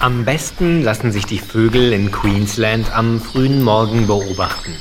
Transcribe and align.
Am 0.00 0.24
besten 0.24 0.82
lassen 0.82 1.12
sich 1.12 1.26
die 1.26 1.38
Vögel 1.38 1.92
in 1.92 2.10
Queensland 2.10 2.90
am 2.90 3.20
frühen 3.20 3.62
Morgen 3.62 4.06
beobachten. 4.06 4.74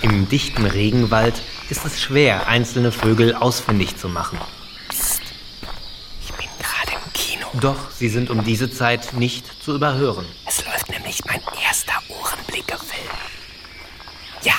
Im 0.00 0.28
dichten 0.28 0.64
Regenwald 0.64 1.42
ist 1.68 1.84
es 1.84 2.00
schwer, 2.00 2.46
einzelne 2.46 2.92
Vögel 2.92 3.34
ausfindig 3.34 3.96
zu 3.96 4.08
machen. 4.08 4.38
Psst. 4.90 5.22
Ich 6.22 6.32
bin 6.34 6.46
gerade 6.60 6.92
im 7.04 7.12
Kino. 7.12 7.48
Doch 7.60 7.90
sie 7.90 8.10
sind 8.10 8.30
um 8.30 8.44
diese 8.44 8.70
Zeit 8.70 9.14
nicht 9.14 9.44
zu 9.60 9.74
überhören. 9.74 10.24
Es 10.46 10.64
läuft 10.64 10.88
nämlich 10.88 11.24
mein 11.24 11.40
erster 11.66 11.94
Ohrenblicke-Film. 12.08 13.10
Ja, 14.42 14.54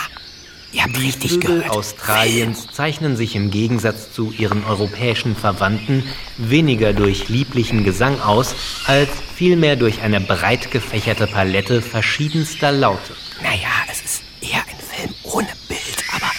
ihr 0.73 0.81
habt 0.81 0.86
Die 0.86 0.86
richtig 0.97 1.33
Vögel 1.33 1.59
gehört. 1.59 1.69
Australiens 1.71 2.67
zeichnen 2.71 3.15
sich 3.15 3.35
im 3.35 3.51
Gegensatz 3.51 4.11
zu 4.11 4.31
ihren 4.31 4.63
europäischen 4.65 5.35
Verwandten 5.35 6.03
weniger 6.37 6.93
durch 6.93 7.29
lieblichen 7.29 7.83
Gesang 7.83 8.19
aus, 8.21 8.55
als 8.85 9.09
vielmehr 9.35 9.75
durch 9.75 10.01
eine 10.01 10.19
breit 10.19 10.71
gefächerte 10.71 11.27
Palette 11.27 11.81
verschiedenster 11.81 12.71
Laute. 12.71 13.13
Naja, 13.41 13.69
es 13.91 14.01
ist 14.01 14.23
eher 14.41 14.61
ein 14.61 14.79
Film 14.79 15.13
ohne 15.23 15.49
Bild, 15.67 16.03
aber 16.13 16.31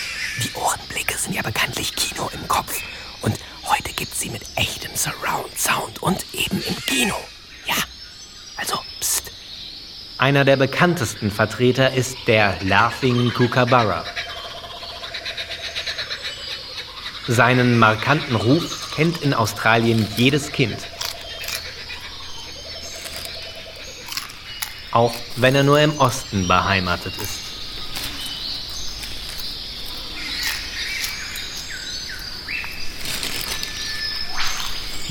die 0.43 0.51
Ohrenblicke 0.55 1.17
sind 1.17 1.35
ja 1.35 1.43
bekanntlich 1.43 1.95
Kino 1.95 2.31
im 2.33 2.47
Kopf. 2.49 2.81
Und 3.23 3.35
heute 3.65 3.93
gibt's 3.93 4.21
sie 4.21 4.31
mit 4.31 4.43
echtem 4.57 4.91
Surround 4.95 5.57
Sound 5.57 6.03
und 6.03 6.25
eben 6.33 6.63
im 6.67 6.77
Kino. 6.87 7.15
Ja, 7.67 7.77
also, 8.57 8.79
pst. 9.01 9.31
Einer 10.19 10.45
der 10.45 10.57
bekanntesten 10.57 11.31
Vertreter 11.31 11.93
ist 11.95 12.17
der 12.27 12.57
Laughing 12.63 13.33
Kookaburra. 13.33 14.05
Seinen 17.29 17.79
markanten 17.79 18.37
Ruf 18.37 18.95
kennt 18.97 19.19
in 19.19 19.35
Australien 19.35 20.09
jedes 20.17 20.51
Kind. 20.51 20.79
Auch 24.93 25.15
wenn 25.37 25.55
er 25.55 25.63
nur 25.63 25.79
im 25.79 25.99
Osten 25.99 26.49
beheimatet 26.49 27.13
ist. 27.19 27.41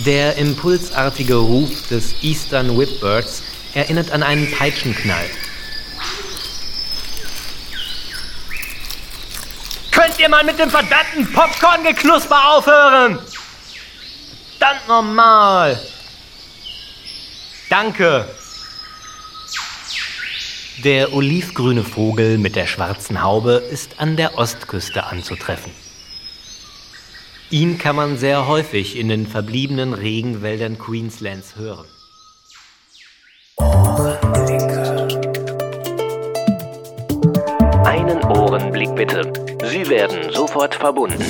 Der 0.04 0.38
impulsartige 0.38 1.36
Ruf 1.36 1.88
des 1.90 2.16
Eastern 2.24 2.80
Whipbirds 2.80 3.44
erinnert 3.76 4.10
an 4.10 4.24
einen 4.24 4.50
Peitschenknall. 4.50 5.26
Könnt 10.18 10.30
ihr 10.30 10.36
mal 10.36 10.44
mit 10.44 10.58
dem 10.58 10.72
verdammten 10.72 11.32
Popcorn-Geknusper 11.32 12.50
aufhören? 12.50 13.20
Dann 14.60 14.78
normal. 14.88 15.80
Danke. 17.70 18.28
Der 20.84 21.14
olivgrüne 21.14 21.84
Vogel 21.84 22.40
mit 22.40 22.56
der 22.56 22.66
schwarzen 22.66 23.22
Haube 23.22 23.64
ist 23.72 24.00
an 24.00 24.18
der 24.18 24.40
Ostküste 24.40 25.04
anzutreffen. 25.04 25.72
Ihn 27.52 27.78
kann 27.78 27.96
man 27.96 28.18
sehr 28.18 28.48
häufig 28.48 28.98
in 28.98 29.10
den 29.10 29.28
verbliebenen 29.28 29.94
Regenwäldern 29.94 30.80
Queenslands 30.80 31.58
hören. 31.58 31.86
Ohrenblick 38.78 38.96
bitte. 38.96 39.34
Sie 39.72 39.90
werden 39.90 40.32
sofort 40.32 40.76
verbunden. 40.76 41.24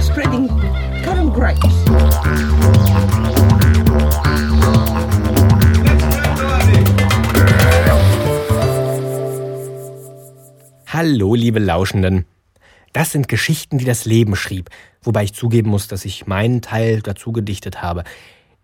spreading 0.00 0.48
currant 1.02 1.34
grapes. 1.34 1.74
Hallo, 10.86 11.34
liebe 11.34 11.58
Lauschenden. 11.58 12.24
Das 12.94 13.10
sind 13.10 13.26
Geschichten, 13.26 13.78
die 13.78 13.84
das 13.84 14.04
Leben 14.04 14.36
schrieb, 14.36 14.70
wobei 15.02 15.24
ich 15.24 15.34
zugeben 15.34 15.68
muss, 15.68 15.88
dass 15.88 16.04
ich 16.04 16.28
meinen 16.28 16.62
Teil 16.62 17.02
dazu 17.02 17.32
gedichtet 17.32 17.82
habe. 17.82 18.04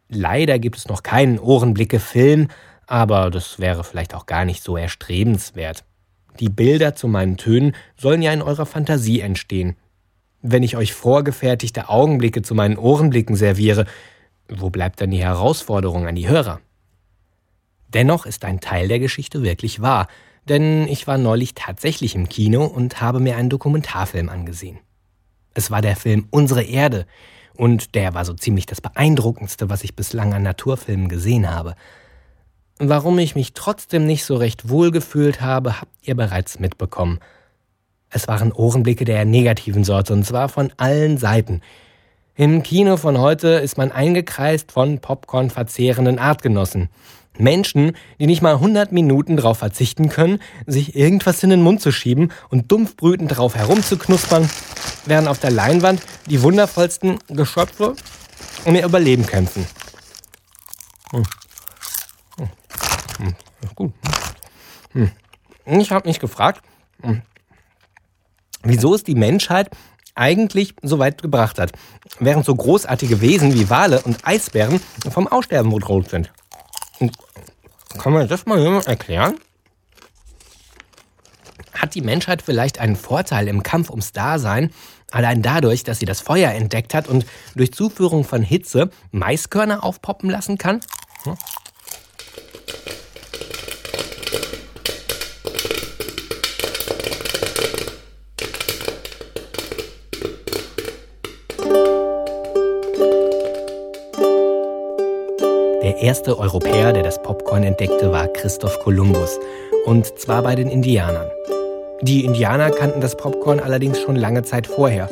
Leider 0.09 0.61
gibt 0.61 0.77
es 0.77 0.87
noch 0.87 1.03
keinen 1.03 1.41
Ohrenblicke-Film, 1.41 2.47
aber 2.87 3.31
das 3.31 3.59
wäre 3.59 3.83
vielleicht 3.83 4.15
auch 4.15 4.27
gar 4.27 4.45
nicht 4.45 4.63
so 4.63 4.77
erstrebenswert. 4.77 5.85
Die 6.39 6.49
Bilder 6.49 6.95
zu 6.95 7.09
meinen 7.09 7.39
Tönen 7.39 7.75
sollen 7.97 8.23
ja 8.23 8.33
in 8.33 8.41
eurer 8.41 8.67
Fantasie 8.67 9.19
entstehen. 9.21 9.75
Wenn 10.43 10.63
ich 10.63 10.77
euch 10.77 10.93
vorgefertigte 10.93 11.89
Augenblicke 11.89 12.43
zu 12.43 12.55
meinen 12.55 12.79
Ohrenblicken 12.79 13.35
serviere, 13.35 13.85
wo 14.49 14.71
bleibt 14.71 15.01
dann 15.01 15.11
die 15.11 15.25
Herausforderung 15.25 16.07
an 16.07 16.15
die 16.15 16.29
Hörer? 16.29 16.61
Dennoch 17.89 18.27
ist 18.27 18.45
ein 18.45 18.61
Teil 18.61 18.87
der 18.87 19.01
Geschichte 19.01 19.43
wirklich 19.43 19.83
wahr, 19.83 20.07
denn 20.49 20.89
ich 20.89 21.07
war 21.07 21.19
neulich 21.19 21.55
tatsächlich 21.55 22.15
im 22.15 22.29
Kino 22.29 22.65
und 22.65 23.01
habe 23.01 23.21
mir 23.21 23.37
einen 23.37 23.51
Dokumentarfilm 23.51 24.29
angesehen. 24.29 24.79
Es 25.55 25.71
war 25.71 25.83
der 25.83 25.97
Film 25.97 26.27
Unsere 26.31 26.63
Erde 26.63 27.07
und 27.57 27.95
der 27.95 28.15
war 28.15 28.25
so 28.25 28.33
ziemlich 28.33 28.67
das 28.67 28.81
beeindruckendste, 28.81 29.69
was 29.69 29.85
ich 29.85 29.97
bislang 29.97 30.33
an 30.33 30.43
Naturfilmen 30.43 31.09
gesehen 31.09 31.51
habe. 31.51 31.75
Warum 32.79 33.19
ich 33.19 33.35
mich 33.35 33.53
trotzdem 33.53 34.07
nicht 34.07 34.25
so 34.25 34.37
recht 34.37 34.71
wohl 34.71 34.91
gefühlt 34.91 35.43
habe, 35.43 35.81
habt 35.81 35.93
ihr 36.03 36.17
bereits 36.17 36.59
mitbekommen. 36.59 37.19
Es 38.09 38.27
waren 38.27 38.53
Ohrenblicke 38.53 39.05
der 39.05 39.25
negativen 39.25 39.85
Sorte 39.85 40.15
und 40.15 40.25
zwar 40.25 40.49
von 40.49 40.73
allen 40.79 41.19
Seiten. 41.19 41.61
Im 42.35 42.63
Kino 42.63 42.97
von 42.97 43.19
heute 43.19 43.49
ist 43.49 43.77
man 43.77 43.93
eingekreist 43.93 44.73
von 44.73 44.99
Popcorn 44.99 45.51
verzehrenden 45.51 46.19
Artgenossen. 46.19 46.89
Menschen, 47.41 47.97
die 48.19 48.27
nicht 48.27 48.43
mal 48.43 48.55
100 48.55 48.93
Minuten 48.93 49.37
darauf 49.37 49.59
verzichten 49.59 50.09
können, 50.09 50.41
sich 50.67 50.95
irgendwas 50.97 51.43
in 51.43 51.51
den 51.51 51.63
Mund 51.63 51.81
zu 51.81 51.93
schieben 51.93 52.33
und 52.49 52.71
dumpfbrütend 52.71 53.31
darauf 53.31 53.55
herumzuknuspern, 53.57 54.49
während 55.07 55.29
auf 55.29 55.39
der 55.39 55.51
Leinwand 55.51 56.03
die 56.27 56.43
wundervollsten 56.43 57.19
Geschöpfe 57.29 57.95
um 58.65 58.75
ihr 58.75 58.85
Überleben 58.85 59.27
kämpfen. 59.27 59.67
Hm. 61.11 61.25
Hm. 63.19 63.35
Hm. 64.93 65.11
Ich 65.81 65.91
habe 65.93 66.09
mich 66.09 66.21
gefragt, 66.21 66.63
wieso 68.63 68.95
es 68.95 69.05
die 69.05 69.15
Menschheit 69.15 69.71
eigentlich 70.15 70.75
so 70.83 70.99
weit 70.99 71.23
gebracht 71.23 71.59
hat, 71.59 71.73
während 72.19 72.45
so 72.45 72.55
großartige 72.55 73.21
Wesen 73.21 73.55
wie 73.55 73.71
Wale 73.71 74.01
und 74.03 74.27
Eisbären 74.27 74.81
vom 75.11 75.29
Aussterben 75.29 75.73
bedroht 75.73 76.11
sind. 76.11 76.33
Und 76.99 77.17
Kann 77.99 78.13
mir 78.13 78.27
das 78.27 78.47
mal 78.47 78.59
jemand 78.59 78.87
erklären? 78.87 79.39
Hat 81.73 81.95
die 81.95 82.03
Menschheit 82.03 82.43
vielleicht 82.43 82.79
einen 82.79 82.97
Vorteil 82.97 83.49
im 83.49 83.63
Kampf 83.63 83.91
ums 83.91 84.13
Dasein, 84.13 84.73
allein 85.11 85.43
dadurch, 85.43 85.83
dass 85.83 85.99
sie 85.99 86.07
das 86.07 86.21
Feuer 86.21 86.51
entdeckt 86.53 86.95
hat 86.95 87.09
und 87.09 87.27
durch 87.55 87.73
Zuführung 87.73 88.25
von 88.25 88.43
Hitze 88.43 88.91
Maiskörner 89.13 89.83
aufpoppen 89.83 90.31
lassen 90.31 90.59
kann? 90.59 90.81
Hm? 91.25 91.37
Der 106.01 106.07
erste 106.07 106.39
Europäer, 106.39 106.95
der 106.95 107.03
das 107.03 107.21
Popcorn 107.21 107.63
entdeckte, 107.63 108.11
war 108.11 108.27
Christoph 108.29 108.79
Kolumbus. 108.79 109.39
Und 109.85 110.19
zwar 110.19 110.43
bei 110.43 110.55
den 110.55 110.71
Indianern. 110.71 111.31
Die 112.01 112.25
Indianer 112.25 112.71
kannten 112.71 113.03
das 113.03 113.19
Popcorn 113.19 113.61
allerdings 113.61 114.01
schon 114.01 114.17
lange 114.17 114.43
Zeit 114.43 114.67
vorher. 114.67 115.11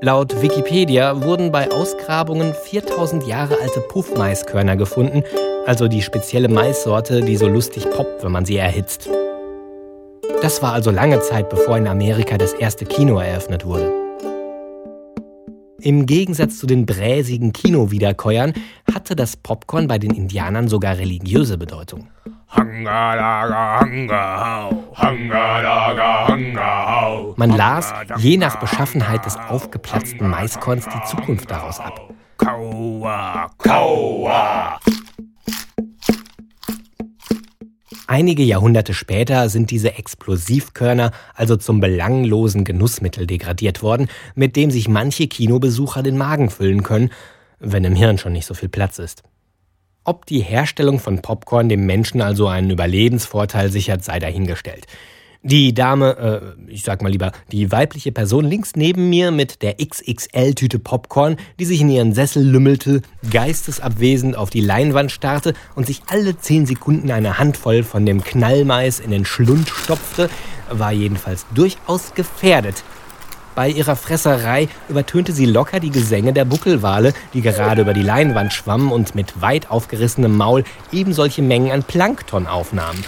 Laut 0.00 0.40
Wikipedia 0.40 1.24
wurden 1.24 1.50
bei 1.50 1.68
Ausgrabungen 1.72 2.54
4000 2.54 3.26
Jahre 3.26 3.56
alte 3.60 3.80
Puffmaiskörner 3.80 4.76
gefunden, 4.76 5.24
also 5.66 5.88
die 5.88 6.02
spezielle 6.02 6.48
Maissorte, 6.48 7.22
die 7.22 7.36
so 7.36 7.48
lustig 7.48 7.90
poppt, 7.90 8.22
wenn 8.22 8.30
man 8.30 8.44
sie 8.44 8.58
erhitzt. 8.58 9.10
Das 10.40 10.62
war 10.62 10.72
also 10.72 10.92
lange 10.92 11.18
Zeit, 11.18 11.50
bevor 11.50 11.78
in 11.78 11.88
Amerika 11.88 12.38
das 12.38 12.52
erste 12.52 12.84
Kino 12.84 13.18
eröffnet 13.18 13.66
wurde. 13.66 14.05
Im 15.86 16.04
Gegensatz 16.04 16.58
zu 16.58 16.66
den 16.66 16.84
bräsigen 16.84 17.52
Kinowiederkäuern 17.52 18.54
hatte 18.92 19.14
das 19.14 19.36
Popcorn 19.36 19.86
bei 19.86 19.98
den 19.98 20.10
Indianern 20.10 20.66
sogar 20.66 20.98
religiöse 20.98 21.58
Bedeutung. 21.58 22.08
Man 27.36 27.50
las 27.56 27.94
je 28.16 28.36
nach 28.36 28.56
Beschaffenheit 28.56 29.24
des 29.26 29.36
aufgeplatzten 29.36 30.28
Maiskorns 30.28 30.88
die 30.88 31.04
Zukunft 31.08 31.48
daraus 31.52 31.78
ab. 31.78 32.12
Einige 38.08 38.44
Jahrhunderte 38.44 38.94
später 38.94 39.48
sind 39.48 39.72
diese 39.72 39.94
Explosivkörner 39.94 41.10
also 41.34 41.56
zum 41.56 41.80
belanglosen 41.80 42.64
Genussmittel 42.64 43.26
degradiert 43.26 43.82
worden, 43.82 44.08
mit 44.36 44.54
dem 44.54 44.70
sich 44.70 44.88
manche 44.88 45.26
Kinobesucher 45.26 46.04
den 46.04 46.16
Magen 46.16 46.48
füllen 46.50 46.84
können, 46.84 47.10
wenn 47.58 47.82
im 47.84 47.96
Hirn 47.96 48.18
schon 48.18 48.32
nicht 48.32 48.46
so 48.46 48.54
viel 48.54 48.68
Platz 48.68 49.00
ist. 49.00 49.24
Ob 50.04 50.24
die 50.24 50.38
Herstellung 50.38 51.00
von 51.00 51.20
Popcorn 51.20 51.68
dem 51.68 51.84
Menschen 51.84 52.20
also 52.20 52.46
einen 52.46 52.70
Überlebensvorteil 52.70 53.72
sichert, 53.72 54.04
sei 54.04 54.20
dahingestellt. 54.20 54.86
Die 55.48 55.72
Dame, 55.72 56.56
äh, 56.66 56.72
ich 56.72 56.82
sag 56.82 57.02
mal 57.02 57.08
lieber, 57.08 57.30
die 57.52 57.70
weibliche 57.70 58.10
Person 58.10 58.44
links 58.44 58.72
neben 58.74 59.08
mir 59.08 59.30
mit 59.30 59.62
der 59.62 59.76
XXL-Tüte 59.76 60.80
Popcorn, 60.80 61.36
die 61.60 61.64
sich 61.64 61.80
in 61.80 61.88
ihren 61.88 62.14
Sessel 62.14 62.42
lümmelte, 62.42 63.00
geistesabwesend 63.30 64.36
auf 64.36 64.50
die 64.50 64.60
Leinwand 64.60 65.12
starrte 65.12 65.54
und 65.76 65.86
sich 65.86 66.02
alle 66.08 66.36
zehn 66.36 66.66
Sekunden 66.66 67.12
eine 67.12 67.38
Handvoll 67.38 67.84
von 67.84 68.04
dem 68.04 68.24
Knallmais 68.24 68.98
in 68.98 69.12
den 69.12 69.24
Schlund 69.24 69.68
stopfte, 69.68 70.30
war 70.68 70.90
jedenfalls 70.90 71.46
durchaus 71.54 72.14
gefährdet. 72.14 72.82
Bei 73.54 73.68
ihrer 73.68 73.94
Fresserei 73.94 74.66
übertönte 74.88 75.30
sie 75.30 75.46
locker 75.46 75.78
die 75.78 75.90
Gesänge 75.90 76.32
der 76.32 76.44
Buckelwale, 76.44 77.14
die 77.34 77.42
gerade 77.42 77.82
über 77.82 77.94
die 77.94 78.02
Leinwand 78.02 78.52
schwammen 78.52 78.90
und 78.90 79.14
mit 79.14 79.40
weit 79.40 79.70
aufgerissenem 79.70 80.36
Maul 80.36 80.64
eben 80.90 81.12
solche 81.12 81.42
Mengen 81.42 81.70
an 81.70 81.84
Plankton 81.84 82.48
aufnahmen. 82.48 83.04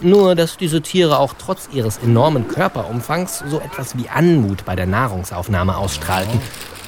Nur, 0.00 0.36
dass 0.36 0.56
diese 0.56 0.80
Tiere 0.80 1.18
auch 1.18 1.34
trotz 1.36 1.68
ihres 1.72 1.98
enormen 1.98 2.46
Körperumfangs 2.46 3.42
so 3.48 3.58
etwas 3.58 3.98
wie 3.98 4.08
Anmut 4.08 4.64
bei 4.64 4.76
der 4.76 4.86
Nahrungsaufnahme 4.86 5.76
ausstrahlten, 5.76 6.40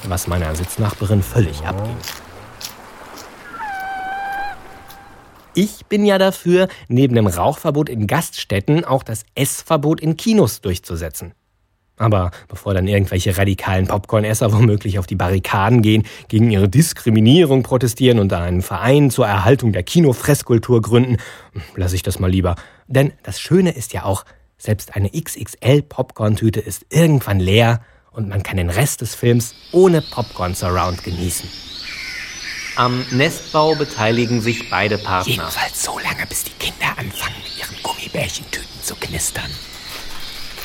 was 0.07 0.27
meiner 0.27 0.55
Sitznachbarin 0.55 1.21
völlig 1.21 1.65
abging. 1.65 1.95
Ich 5.53 5.85
bin 5.87 6.05
ja 6.05 6.17
dafür, 6.17 6.69
neben 6.87 7.15
dem 7.15 7.27
Rauchverbot 7.27 7.89
in 7.89 8.07
Gaststätten 8.07 8.85
auch 8.85 9.03
das 9.03 9.25
Essverbot 9.35 9.99
in 9.99 10.15
Kinos 10.15 10.61
durchzusetzen. 10.61 11.33
Aber 11.97 12.31
bevor 12.47 12.73
dann 12.73 12.87
irgendwelche 12.87 13.37
radikalen 13.37 13.85
Popcornesser 13.85 14.51
womöglich 14.53 14.97
auf 14.97 15.05
die 15.05 15.15
Barrikaden 15.15 15.83
gehen, 15.83 16.03
gegen 16.29 16.49
ihre 16.49 16.67
Diskriminierung 16.67 17.61
protestieren 17.61 18.17
und 18.17 18.33
einen 18.33 18.63
Verein 18.63 19.11
zur 19.11 19.27
Erhaltung 19.27 19.71
der 19.71 19.83
Kinofresskultur 19.83 20.81
gründen, 20.81 21.17
lasse 21.75 21.95
ich 21.95 22.01
das 22.01 22.17
mal 22.17 22.31
lieber. 22.31 22.55
Denn 22.91 23.13
das 23.23 23.39
Schöne 23.39 23.71
ist 23.71 23.93
ja 23.93 24.03
auch, 24.03 24.25
selbst 24.57 24.95
eine 24.95 25.09
XXL 25.09 25.81
Popcorn-Tüte 25.81 26.59
ist 26.59 26.85
irgendwann 26.89 27.39
leer 27.39 27.81
und 28.11 28.27
man 28.27 28.43
kann 28.43 28.57
den 28.57 28.69
Rest 28.69 28.99
des 28.99 29.15
Films 29.15 29.55
ohne 29.71 30.01
Popcorn-Surround 30.01 31.01
genießen. 31.01 31.49
Am 32.75 33.05
Nestbau 33.11 33.75
beteiligen 33.75 34.41
sich 34.41 34.69
beide 34.69 34.97
Partner. 34.97 35.33
Jedenfalls 35.33 35.83
so 35.83 35.99
lange, 35.99 36.25
bis 36.27 36.43
die 36.43 36.51
Kinder 36.51 36.89
anfangen, 36.97 37.35
mit 37.43 37.57
ihren 37.57 37.81
Gummibärchentüten 37.81 38.83
zu 38.83 38.95
knistern. 38.95 39.49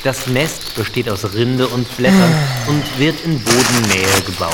Das 0.03 0.27
Nest 0.27 0.75
besteht 0.75 1.09
aus 1.09 1.33
Rinde 1.33 1.69
und 1.69 1.97
Blättern 1.97 2.35
und 2.67 2.99
wird 2.99 3.25
in 3.25 3.41
Bodennähe 3.43 4.21
gebaut. 4.27 4.53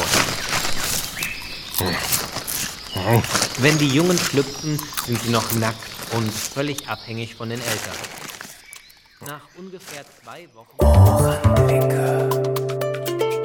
Wenn 3.58 3.78
die 3.78 3.88
Jungen 3.88 4.18
schlüpfen, 4.18 4.78
sind 5.06 5.22
sie 5.22 5.30
noch 5.30 5.50
nackt 5.52 5.91
und 6.12 6.30
völlig 6.30 6.88
abhängig 6.88 7.34
von 7.34 7.48
den 7.48 7.60
Eltern. 7.60 7.94
Nach 9.26 9.42
ungefähr 9.56 10.04
zwei 10.22 10.48
Wochen. 10.54 10.76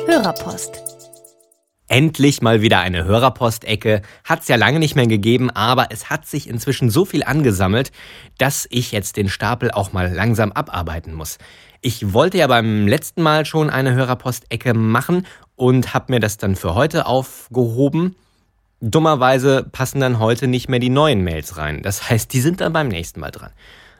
Hörerpost. 0.07 0.81
Endlich 1.89 2.41
mal 2.41 2.61
wieder 2.61 2.79
eine 2.79 3.05
Hörerpostecke. 3.05 4.01
Hat's 4.25 4.49
ja 4.49 4.57
lange 4.57 4.79
nicht 4.79 4.95
mehr 4.95 5.07
gegeben, 5.07 5.49
aber 5.49 5.87
es 5.91 6.09
hat 6.09 6.25
sich 6.25 6.49
inzwischen 6.49 6.89
so 6.89 7.05
viel 7.05 7.23
angesammelt, 7.23 7.91
dass 8.37 8.67
ich 8.69 8.91
jetzt 8.91 9.15
den 9.15 9.29
Stapel 9.29 9.71
auch 9.71 9.93
mal 9.93 10.11
langsam 10.11 10.51
abarbeiten 10.51 11.13
muss. 11.13 11.37
Ich 11.79 12.11
wollte 12.11 12.39
ja 12.39 12.47
beim 12.47 12.87
letzten 12.87 13.21
Mal 13.21 13.45
schon 13.45 13.69
eine 13.69 13.93
Hörerpostecke 13.93 14.73
machen 14.73 15.25
und 15.55 15.93
habe 15.93 16.11
mir 16.11 16.19
das 16.19 16.35
dann 16.35 16.57
für 16.57 16.75
heute 16.75 17.05
aufgehoben. 17.05 18.15
Dummerweise 18.79 19.65
passen 19.71 19.99
dann 19.99 20.19
heute 20.19 20.47
nicht 20.47 20.69
mehr 20.69 20.79
die 20.79 20.89
neuen 20.89 21.23
Mails 21.23 21.57
rein. 21.57 21.81
Das 21.81 22.09
heißt, 22.09 22.31
die 22.31 22.41
sind 22.41 22.61
dann 22.61 22.73
beim 22.73 22.87
nächsten 22.87 23.19
Mal 23.19 23.31
dran. 23.31 23.51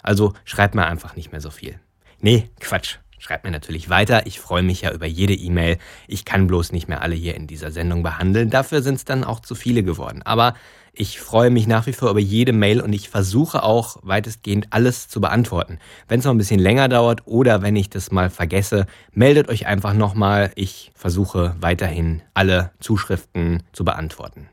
Also 0.04 0.34
schreibt 0.46 0.76
mir 0.76 0.86
einfach 0.86 1.16
nicht 1.16 1.32
mehr 1.32 1.42
so 1.42 1.50
viel. 1.50 1.80
Nee, 2.22 2.50
Quatsch. 2.60 2.98
Schreibt 3.20 3.46
mir 3.46 3.52
natürlich 3.52 3.90
weiter. 3.90 4.28
Ich 4.28 4.40
freue 4.40 4.62
mich 4.62 4.82
ja 4.82 4.94
über 4.94 5.08
jede 5.08 5.34
E-Mail. 5.34 5.80
Ich 6.08 6.24
kann 6.24 6.46
bloß 6.46 6.72
nicht 6.72 6.88
mehr 6.88 7.02
alle 7.02 7.16
hier 7.16 7.36
in 7.36 7.48
dieser 7.48 7.72
Sendung 7.72 8.04
behandeln. 8.04 8.52
Dafür 8.52 8.84
sind 8.84 8.96
es 8.96 9.06
dann 9.06 9.24
auch 9.24 9.40
zu 9.40 9.56
viele 9.56 9.82
geworden. 9.82 10.22
Aber 10.22 10.54
ich 10.94 11.20
freue 11.20 11.50
mich 11.50 11.68
nach 11.68 11.88
wie 11.88 11.94
vor 11.94 12.12
über 12.12 12.20
jede 12.20 12.54
Mail 12.54 12.80
und 12.80 12.94
ich 12.94 13.10
versuche 13.10 13.64
auch 13.64 13.98
weitestgehend 14.04 14.68
alles 14.70 15.08
zu 15.10 15.20
beantworten. 15.20 15.80
Wenn 16.08 16.20
es 16.20 16.26
noch 16.26 16.32
ein 16.32 16.38
bisschen 16.38 16.60
länger 16.60 16.90
dauert 16.90 17.26
oder 17.26 17.62
wenn 17.62 17.76
ich 17.76 17.90
das 17.90 18.12
mal 18.12 18.30
vergesse, 18.30 18.86
meldet 19.12 19.50
euch 19.50 19.66
einfach 19.66 19.94
nochmal. 19.94 20.52
Ich 20.56 20.92
versuche 20.96 21.56
weiterhin 21.60 22.22
alle 22.36 22.72
Zuschriften 22.80 23.64
zu 23.74 23.84
beantworten. 23.84 24.48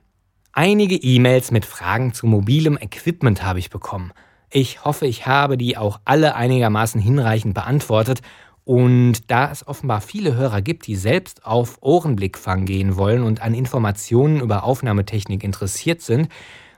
Einige 0.56 0.94
E-Mails 0.94 1.50
mit 1.50 1.66
Fragen 1.66 2.14
zu 2.14 2.28
mobilem 2.28 2.78
Equipment 2.80 3.42
habe 3.42 3.58
ich 3.58 3.70
bekommen. 3.70 4.12
Ich 4.52 4.84
hoffe, 4.84 5.04
ich 5.04 5.26
habe 5.26 5.58
die 5.58 5.76
auch 5.76 5.98
alle 6.04 6.36
einigermaßen 6.36 7.00
hinreichend 7.00 7.54
beantwortet 7.54 8.20
und 8.62 9.32
da 9.32 9.50
es 9.50 9.66
offenbar 9.66 10.00
viele 10.00 10.36
Hörer 10.36 10.62
gibt, 10.62 10.86
die 10.86 10.94
selbst 10.94 11.44
auf 11.44 11.78
Ohrenblickfang 11.80 12.66
gehen 12.66 12.94
wollen 12.94 13.24
und 13.24 13.42
an 13.42 13.52
Informationen 13.52 14.40
über 14.40 14.62
Aufnahmetechnik 14.62 15.42
interessiert 15.42 16.02
sind, 16.02 16.28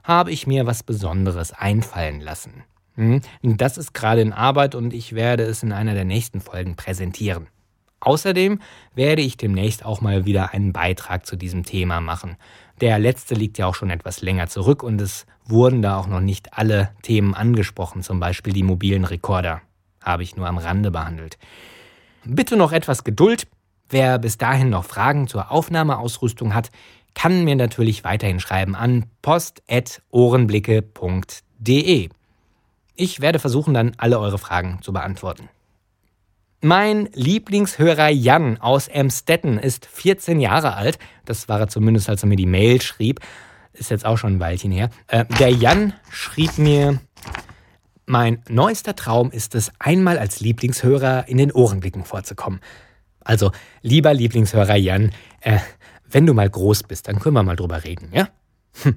habe 0.03 0.31
ich 0.31 0.47
mir 0.47 0.65
was 0.65 0.83
Besonderes 0.83 1.53
einfallen 1.53 2.23
lassen. 2.23 2.65
Hm? 2.95 3.21
Das 3.43 3.77
ist 3.77 3.93
gerade 3.93 4.23
in 4.23 4.33
Arbeit 4.33 4.75
und 4.75 4.95
ich 4.95 5.13
werde 5.13 5.43
es 5.43 5.63
in 5.63 5.73
einer 5.73 5.93
der 5.93 6.07
nächsten 6.07 6.41
Folgen 6.41 6.77
präsentieren. 6.77 7.49
Außerdem 8.01 8.61
werde 8.95 9.23
ich 9.23 9.37
demnächst 9.37 9.85
auch 9.85 10.01
mal 10.01 10.27
wieder 10.27 10.53
einen 10.53 10.73
Beitrag 10.73 11.27
zu 11.27 11.37
diesem 11.37 11.65
Thema 11.65 12.01
machen. 12.01 12.37
Der 12.81 12.99
letzte 12.99 13.35
liegt 13.35 13.59
ja 13.59 13.67
auch 13.67 13.75
schon 13.75 13.91
etwas 13.91 14.21
länger 14.21 14.49
zurück 14.49 14.83
und 14.83 15.01
es 15.01 15.27
wurden 15.45 15.83
da 15.83 15.99
auch 15.99 16.07
noch 16.07 16.21
nicht 16.21 16.55
alle 16.55 16.91
Themen 17.03 17.35
angesprochen, 17.35 18.03
zum 18.03 18.21
Beispiel 18.21 18.53
die 18.53 18.63
mobilen 18.63 19.05
Rekorder. 19.05 19.63
Habe 20.03 20.23
ich 20.23 20.37
nur 20.37 20.47
am 20.47 20.59
Rande 20.59 20.91
behandelt. 20.91 21.39
Bitte 22.25 22.57
noch 22.57 22.73
etwas 22.73 23.05
Geduld. 23.05 23.47
Wer 23.89 24.19
bis 24.19 24.37
dahin 24.37 24.69
noch 24.69 24.85
Fragen 24.85 25.29
zur 25.29 25.53
Aufnahmeausrüstung 25.53 26.55
hat, 26.55 26.71
kann 27.15 27.45
mir 27.45 27.57
natürlich 27.57 28.05
weiterhin 28.05 28.41
schreiben 28.41 28.75
an 28.75 29.07
post.ohrenblicke.de. 29.23 32.11
Ich 32.97 33.21
werde 33.21 33.39
versuchen, 33.39 33.75
dann 33.75 33.93
alle 33.97 34.19
eure 34.19 34.39
Fragen 34.39 34.81
zu 34.83 34.93
beantworten. 34.93 35.49
Mein 36.67 37.09
Lieblingshörer 37.13 38.09
Jan 38.09 38.61
aus 38.61 38.89
Emstetten 38.89 39.57
ist 39.57 39.87
14 39.87 40.41
Jahre 40.41 40.75
alt. 40.75 40.99
Das 41.25 41.49
war 41.49 41.61
er 41.61 41.69
zumindest, 41.69 42.09
als 42.09 42.25
er 42.25 42.29
mir 42.29 42.35
die 42.35 42.45
Mail 42.45 42.83
schrieb. 42.83 43.21
Ist 43.73 43.93
jetzt 43.93 44.05
auch 44.05 44.17
schon 44.19 44.33
ein 44.33 44.41
Weilchen 44.41 44.73
her. 44.73 44.91
Äh, 45.07 45.27
der 45.39 45.51
Jan 45.51 45.93
schrieb 46.11 46.59
mir, 46.59 46.99
mein 48.05 48.43
neuester 48.49 48.97
Traum 48.97 49.31
ist 49.31 49.55
es, 49.55 49.71
einmal 49.79 50.19
als 50.19 50.41
Lieblingshörer 50.41 51.29
in 51.29 51.39
den 51.39 51.53
Ohrenblicken 51.53 52.03
vorzukommen. 52.03 52.59
Also, 53.21 53.53
lieber 53.83 54.13
Lieblingshörer 54.13 54.75
Jan, 54.75 55.13
äh, 55.43 55.61
wenn 56.11 56.27
du 56.27 56.35
mal 56.35 56.51
groß 56.51 56.83
bist, 56.83 57.07
dann 57.07 57.21
können 57.21 57.37
wir 57.37 57.45
mal 57.45 57.55
drüber 57.55 57.85
reden, 57.85 58.09
ja? 58.11 58.29
Hm. 58.83 58.97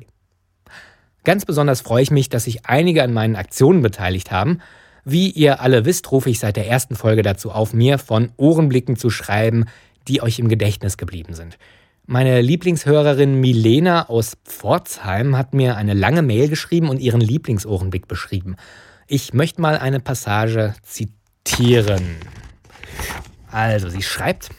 Ganz 1.24 1.46
besonders 1.46 1.82
freue 1.82 2.02
ich 2.02 2.10
mich, 2.10 2.30
dass 2.30 2.46
sich 2.46 2.66
einige 2.66 3.04
an 3.04 3.14
meinen 3.14 3.36
Aktionen 3.36 3.84
beteiligt 3.84 4.32
haben. 4.32 4.60
Wie 5.06 5.30
ihr 5.30 5.62
alle 5.62 5.86
wisst, 5.86 6.12
rufe 6.12 6.30
ich 6.30 6.40
seit 6.40 6.56
der 6.56 6.68
ersten 6.68 6.96
Folge 6.96 7.22
dazu 7.22 7.52
auf, 7.52 7.74
mir 7.74 7.98
von 7.98 8.32
Ohrenblicken 8.38 8.96
zu 8.96 9.10
schreiben, 9.10 9.66
die 10.08 10.22
euch 10.22 10.40
im 10.40 10.50
Gedächtnis 10.50 10.98
geblieben 10.98 11.34
sind. 11.34 11.58
Meine 12.06 12.42
Lieblingshörerin 12.42 13.40
Milena 13.40 14.10
aus 14.10 14.36
Pforzheim 14.44 15.38
hat 15.38 15.54
mir 15.54 15.78
eine 15.78 15.94
lange 15.94 16.24
Mail 16.24 16.50
geschrieben 16.50 16.90
und 16.90 17.00
ihren 17.00 17.22
Lieblingsohrenblick 17.22 18.08
beschrieben. 18.08 18.56
Ich 19.06 19.34
möchte 19.34 19.62
mal 19.62 19.78
eine 19.78 20.00
Passage 20.00 20.74
zitieren. 20.82 22.16
Also, 23.52 23.90
sie 23.90 24.02
schreibt 24.02 24.50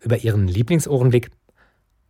über 0.00 0.18
ihren 0.18 0.46
Lieblingsohrenblick. 0.46 1.30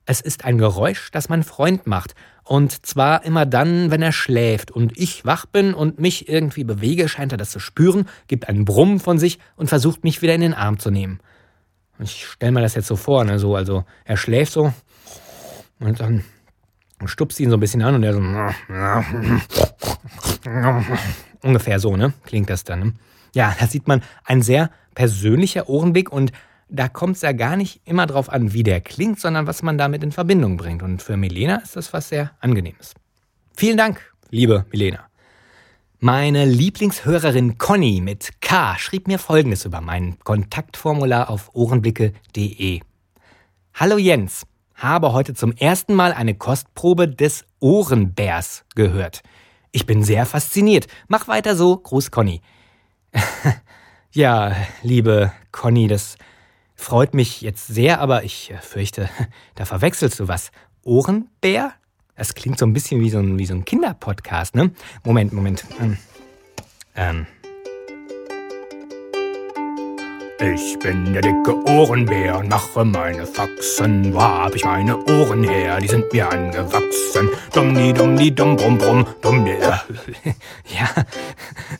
Es 0.07 0.21
ist 0.21 0.45
ein 0.45 0.59
Geräusch, 0.59 1.11
das 1.13 1.29
mein 1.29 1.45
Freund 1.45 1.87
macht. 1.87 2.17
Und 2.45 2.85
zwar 2.85 3.25
immer 3.25 3.47
dann, 3.47 3.91
wenn 3.91 4.03
er 4.03 4.13
schläft 4.13 4.71
und 4.71 4.99
ich 4.99 5.25
wach 5.25 5.47
bin 5.47 5.73
und 5.73 5.99
mich 5.99 6.29
irgendwie 6.29 6.65
bewege, 6.65 7.09
scheint 7.09 7.33
er 7.33 7.39
das 7.39 7.51
zu 7.51 7.59
spüren, 7.59 8.07
gibt 8.29 8.49
einen 8.49 8.67
Brummen 8.67 9.01
von 9.01 9.19
sich 9.19 9.39
und 9.57 9.69
versucht 9.69 10.05
mich 10.05 10.21
wieder 10.21 10.35
in 10.35 10.43
den 10.43 10.55
Arm 10.55 10.79
zu 10.79 10.91
nehmen. 10.91 11.21
Ich 11.99 12.27
stelle 12.27 12.53
mir 12.53 12.61
das 12.61 12.75
jetzt 12.75 12.89
so 12.89 12.97
vor, 12.97 13.25
ne, 13.25 13.39
so, 13.39 13.57
also 13.57 13.85
er 14.05 14.17
schläft 14.17 14.53
so 14.53 14.75
und 15.81 16.01
dann 16.01 16.25
stupst 17.07 17.41
ihn 17.41 17.51
so 17.51 17.57
ein 17.57 17.61
bisschen 17.61 17.83
an 17.83 17.95
und 17.95 18.03
er 18.03 18.13
so 18.13 18.21
Ungefähr 21.43 21.81
so, 21.81 21.97
ne? 21.97 22.13
Klingt 22.25 22.51
das 22.51 22.65
dann. 22.65 22.81
Ne? 22.81 22.93
Ja, 23.35 23.55
da 23.59 23.67
sieht 23.67 23.89
man 23.89 24.03
ein 24.25 24.43
sehr 24.43 24.71
persönlicher 24.95 25.69
Ohrenblick 25.69 26.11
und 26.13 26.33
da 26.69 26.89
kommt 26.89 27.17
es 27.17 27.23
ja 27.23 27.33
gar 27.33 27.57
nicht 27.57 27.81
immer 27.85 28.07
drauf 28.07 28.31
an, 28.31 28.53
wie 28.53 28.63
der 28.63 28.81
klingt, 28.81 29.21
sondern 29.21 29.47
was 29.47 29.63
man 29.63 29.79
damit 29.79 30.03
in 30.03 30.13
Verbindung 30.13 30.57
bringt. 30.57 30.83
Und 30.83 31.03
für 31.03 31.17
Milena 31.17 31.57
ist 31.57 31.77
das 31.77 31.93
was 31.93 32.09
sehr 32.09 32.33
Angenehmes. 32.41 32.95
Vielen 33.57 33.77
Dank, 33.77 34.01
liebe 34.31 34.65
Milena. 34.71 35.07
Meine 36.01 36.45
Lieblingshörerin 36.45 37.57
Conny 37.57 38.01
mit 38.03 38.41
K 38.41 38.77
schrieb 38.79 39.09
mir 39.09 39.19
folgendes 39.19 39.65
über 39.65 39.81
mein 39.81 40.19
Kontaktformular 40.19 41.31
auf 41.31 41.51
ohrenblicke.de. 41.55 42.81
Hallo 43.75 43.97
Jens, 43.97 44.47
habe 44.75 45.13
heute 45.13 45.35
zum 45.35 45.53
ersten 45.53 45.95
Mal 45.95 46.13
eine 46.13 46.35
Kostprobe 46.35 47.09
des 47.09 47.45
Ohrenbärs 47.61 48.65
gehört. 48.75 49.23
Ich 49.73 49.87
bin 49.87 50.05
sehr 50.05 50.27
fasziniert. 50.27 50.87
Mach 51.09 51.27
weiter 51.27 51.57
so. 51.57 51.79
Gruß 51.79 52.11
Conny. 52.11 52.43
ja, 54.13 54.55
liebe 54.83 55.33
Conny, 55.53 55.89
das 55.89 56.17
freut 56.75 57.15
mich 57.15 57.41
jetzt 57.41 57.67
sehr, 57.67 58.01
aber 58.01 58.25
ich 58.25 58.53
fürchte, 58.61 59.09
da 59.55 59.65
verwechselst 59.65 60.21
du 60.21 60.29
was. 60.29 60.51
Ohrenbär? 60.83 61.73
Das 62.17 62.35
klingt 62.35 62.59
so 62.59 62.67
ein 62.67 62.73
bisschen 62.73 63.01
wie 63.01 63.11
so 63.11 63.19
ein, 63.19 63.39
wie 63.39 63.47
so 63.47 63.55
ein 63.55 63.65
Kinderpodcast, 63.65 64.55
ne? 64.55 64.71
Moment, 65.05 65.33
Moment. 65.33 65.65
Ähm. 65.81 65.99
ähm. 66.95 67.27
Ich 70.41 70.79
bin 70.81 71.13
der 71.13 71.23
dicke 71.23 71.55
Ohrenbär 71.65 72.39
und 72.39 72.51
mache 72.51 72.85
meine 72.85 73.25
Faxen. 73.25 74.13
Wo 74.13 74.21
hab 74.21 74.55
ich 74.55 74.65
meine 74.65 74.99
Ohren 75.07 75.45
her? 75.45 75.81
Die 75.81 75.87
sind 75.87 76.13
mir 76.13 76.31
angewachsen. 76.31 77.31
Dumm, 77.53 77.75
die, 77.75 77.93
dumm, 77.93 78.17
die, 78.17 78.35
dumm, 78.35 78.57
brumm, 78.57 78.77
brumm, 78.77 79.07
dumm, 79.23 79.45
der. 79.45 79.83
Ja, 80.67 81.05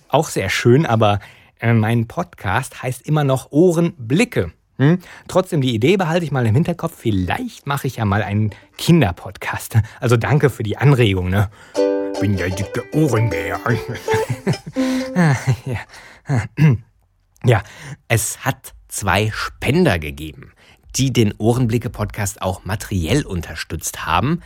auch 0.09 0.29
sehr 0.29 0.49
schön, 0.49 0.87
aber 0.87 1.19
äh, 1.61 1.73
mein 1.73 2.07
Podcast 2.09 2.83
heißt 2.83 3.07
immer 3.07 3.25
noch 3.25 3.51
Ohrenblicke. 3.51 4.53
Hm? 4.79 4.99
Trotzdem, 5.29 5.61
die 5.61 5.75
Idee 5.75 5.97
behalte 5.97 6.25
ich 6.25 6.33
mal 6.33 6.47
im 6.47 6.55
Hinterkopf. 6.55 6.95
Vielleicht 6.97 7.67
mache 7.67 7.87
ich 7.87 7.97
ja 7.97 8.05
mal 8.05 8.23
einen 8.23 8.51
Kinderpodcast. 8.79 9.79
Also 10.01 10.17
danke 10.17 10.51
für 10.51 10.63
die 10.63 10.77
Anregung. 10.77 11.31
Ne? 11.31 11.49
Bin 12.21 12.37
der 12.37 12.51
dicke 12.51 12.85
Ohrenbär. 12.93 13.59
ja. 15.65 15.77
ja, 17.45 17.63
es 18.09 18.45
hat 18.45 18.75
zwei 18.89 19.31
Spender 19.33 19.99
gegeben, 19.99 20.53
die 20.97 21.13
den 21.13 21.35
Ohrenblicke-Podcast 21.39 22.43
auch 22.43 22.65
materiell 22.65 23.25
unterstützt 23.25 24.07
haben. 24.07 24.41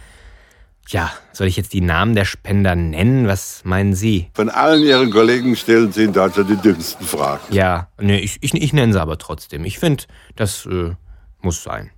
Ja, 0.91 1.13
soll 1.35 1.49
ich 1.49 1.59
jetzt 1.59 1.75
die 1.75 1.83
Namen 1.83 2.15
der 2.15 2.25
Spender 2.25 2.75
nennen? 2.75 3.29
Was 3.29 3.61
meinen 3.65 3.95
Sie? 3.95 4.31
Von 4.33 4.49
allen 4.49 4.83
Ihren 4.83 5.11
Kollegen 5.11 5.55
stellen 5.55 5.93
Sie 5.93 6.05
in 6.05 6.15
Deutschland 6.15 6.49
die 6.49 6.57
dümmsten 6.57 7.05
Fragen. 7.05 7.43
Ja, 7.51 7.89
nee, 8.01 8.19
ich, 8.19 8.39
ich, 8.41 8.55
ich 8.55 8.73
nenne 8.73 8.95
sie 8.95 9.01
aber 9.01 9.19
trotzdem. 9.19 9.67
Ich 9.67 9.79
finde, 9.79 10.05
das 10.35 10.65
äh, 10.65 10.95
muss 11.43 11.63
sein. 11.63 11.91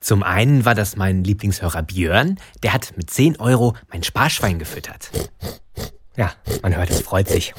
Zum 0.00 0.22
einen 0.22 0.64
war 0.64 0.74
das 0.74 0.96
mein 0.96 1.22
Lieblingshörer 1.22 1.82
Björn, 1.82 2.38
der 2.62 2.72
hat 2.72 2.96
mit 2.96 3.10
10 3.10 3.40
Euro 3.40 3.76
mein 3.92 4.02
Sparschwein 4.02 4.58
gefüttert. 4.58 5.10
Ja, 6.16 6.32
man 6.62 6.74
hört, 6.74 6.88
es 6.88 7.02
freut 7.02 7.28
sich. 7.28 7.52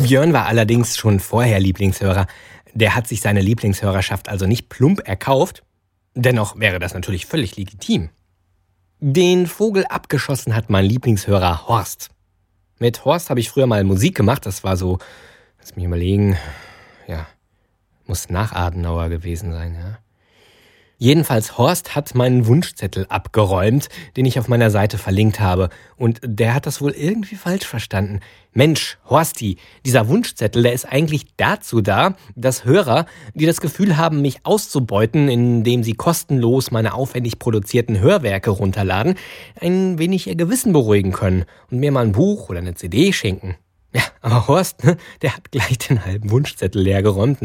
Björn 0.00 0.32
war 0.32 0.46
allerdings 0.46 0.96
schon 0.96 1.18
vorher 1.18 1.58
Lieblingshörer. 1.58 2.28
Der 2.72 2.94
hat 2.94 3.08
sich 3.08 3.20
seine 3.20 3.40
Lieblingshörerschaft 3.40 4.28
also 4.28 4.46
nicht 4.46 4.68
plump 4.68 5.00
erkauft. 5.08 5.64
Dennoch 6.14 6.56
wäre 6.56 6.78
das 6.78 6.94
natürlich 6.94 7.26
völlig 7.26 7.56
legitim. 7.56 8.10
Den 8.98 9.46
Vogel 9.46 9.84
abgeschossen 9.84 10.54
hat 10.54 10.70
mein 10.70 10.86
Lieblingshörer 10.86 11.68
Horst. 11.68 12.10
Mit 12.78 13.04
Horst 13.04 13.28
habe 13.28 13.40
ich 13.40 13.50
früher 13.50 13.66
mal 13.66 13.84
Musik 13.84 14.16
gemacht. 14.16 14.46
Das 14.46 14.64
war 14.64 14.76
so, 14.76 14.98
lass 15.58 15.76
mich 15.76 15.84
überlegen, 15.84 16.38
ja, 17.06 17.26
muss 18.06 18.30
nach 18.30 18.52
Adenauer 18.52 19.10
gewesen 19.10 19.52
sein, 19.52 19.74
ja. 19.74 19.98
Jedenfalls 20.98 21.58
Horst 21.58 21.94
hat 21.94 22.14
meinen 22.14 22.46
Wunschzettel 22.46 23.04
abgeräumt, 23.10 23.88
den 24.16 24.24
ich 24.24 24.38
auf 24.38 24.48
meiner 24.48 24.70
Seite 24.70 24.96
verlinkt 24.96 25.40
habe. 25.40 25.68
Und 25.96 26.20
der 26.22 26.54
hat 26.54 26.64
das 26.64 26.80
wohl 26.80 26.92
irgendwie 26.92 27.34
falsch 27.34 27.66
verstanden. 27.66 28.20
Mensch, 28.52 28.96
Horsti, 29.10 29.58
dieser 29.84 30.08
Wunschzettel, 30.08 30.62
der 30.62 30.72
ist 30.72 30.86
eigentlich 30.86 31.26
dazu 31.36 31.82
da, 31.82 32.16
dass 32.34 32.64
Hörer, 32.64 33.04
die 33.34 33.44
das 33.44 33.60
Gefühl 33.60 33.98
haben, 33.98 34.22
mich 34.22 34.38
auszubeuten, 34.44 35.28
indem 35.28 35.82
sie 35.82 35.92
kostenlos 35.92 36.70
meine 36.70 36.94
aufwendig 36.94 37.38
produzierten 37.38 38.00
Hörwerke 38.00 38.48
runterladen, 38.48 39.16
ein 39.60 39.98
wenig 39.98 40.26
ihr 40.26 40.36
Gewissen 40.36 40.72
beruhigen 40.72 41.12
können 41.12 41.44
und 41.70 41.78
mir 41.78 41.92
mal 41.92 42.06
ein 42.06 42.12
Buch 42.12 42.48
oder 42.48 42.60
eine 42.60 42.74
CD 42.74 43.12
schenken. 43.12 43.56
Ja, 43.92 44.02
aber 44.22 44.48
Horst, 44.48 44.84
ne, 44.84 44.96
der 45.20 45.36
hat 45.36 45.50
gleich 45.50 45.76
den 45.78 46.04
halben 46.06 46.30
Wunschzettel 46.30 46.82
leergeräumt. 46.82 47.42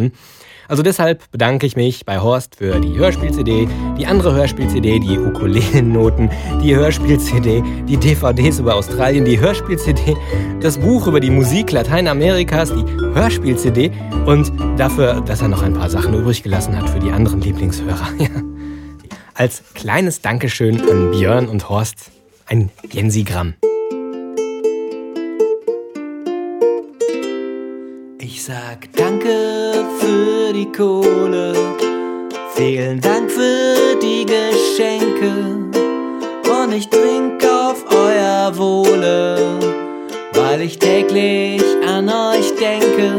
Also 0.72 0.84
deshalb 0.84 1.30
bedanke 1.32 1.68
ich 1.68 1.75
mich 1.75 2.06
bei 2.06 2.22
Horst 2.22 2.56
für 2.56 2.80
die 2.80 2.98
Hörspiel-CD, 2.98 3.68
die 3.98 4.06
andere 4.06 4.34
Hörspiel-CD, 4.34 5.00
die 5.00 5.20
Ukulelen-Noten, 5.20 6.30
die 6.63 6.74
Hörspiel-CD, 6.74 7.62
die 7.90 7.98
DVDs 7.98 8.60
über 8.60 8.75
Australien, 8.75 9.25
die 9.25 9.38
Hörspiel-CD, 9.38 10.16
das 10.62 10.78
Buch 10.78 11.08
über 11.08 11.20
die 11.20 11.30
Musik 11.30 11.74
Lateinamerikas, 11.74 12.74
die 12.74 12.86
Hörspiel-CD 12.86 13.92
und 14.25 14.50
dafür, 14.78 15.20
dass 15.20 15.42
er 15.42 15.50
noch 15.50 15.62
ein 15.62 15.74
paar 15.74 15.90
Sachen 15.90 16.13
übrig 16.13 16.42
gelassen 16.42 16.78
hat 16.78 16.90
für 16.90 17.00
die 17.00 17.12
anderen 17.12 17.42
Lieblingshörer. 17.42 18.08
Als 19.34 19.63
kleines 19.74 20.22
Dankeschön 20.22 20.80
an 20.90 21.12
Björn 21.12 21.50
und 21.50 21.68
Horst 21.68 22.12
ein 22.46 22.70
Jensigramm. 22.90 23.56
Ich 28.20 28.42
sag 28.46 28.88
Danke 28.96 29.50
Kohle, 30.75 31.54
vielen 32.56 33.01
Dank 33.01 33.30
für 33.30 34.00
die 34.01 34.25
Geschenke 34.25 35.32
und 36.50 36.74
ich 36.74 36.90
trink 36.90 37.44
auf 37.46 37.84
euer 37.90 38.51
Wohle, 38.58 39.60
weil 40.34 40.62
ich 40.62 40.80
täglich 40.80 41.62
an 41.86 42.10
euch 42.10 42.54
denke. 42.56 43.13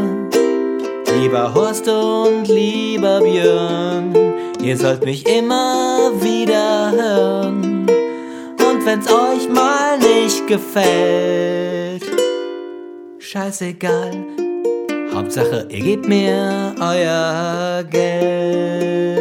Lieber 1.21 1.53
Horst 1.55 1.89
und 1.89 2.49
lieber 2.49 3.21
Björn, 3.21 4.15
ihr 4.63 4.77
sollt 4.77 5.05
mich 5.05 5.27
immer 5.29 6.11
wieder 6.21 6.93
hören. 6.93 7.87
Und 8.67 8.87
wenn's 8.87 9.07
euch 9.09 9.49
mal 9.49 9.99
nicht 9.99 10.47
gefällt, 10.47 12.03
scheißegal, 13.19 14.32
Hauptsache, 15.23 15.69
ihr 15.71 15.85
gebt 15.85 16.09
mir 16.09 16.75
euer 16.81 17.85
Geld. 17.85 19.21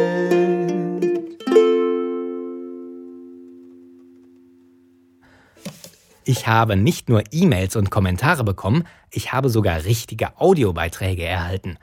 Ich 6.24 6.48
habe 6.48 6.74
nicht 6.74 7.08
nur 7.08 7.22
E-Mails 7.30 7.76
und 7.76 7.90
Kommentare 7.90 8.42
bekommen, 8.42 8.82
ich 9.12 9.32
habe 9.32 9.48
sogar 9.48 9.84
richtige 9.84 10.40
Audiobeiträge 10.40 11.24
erhalten. 11.24 11.78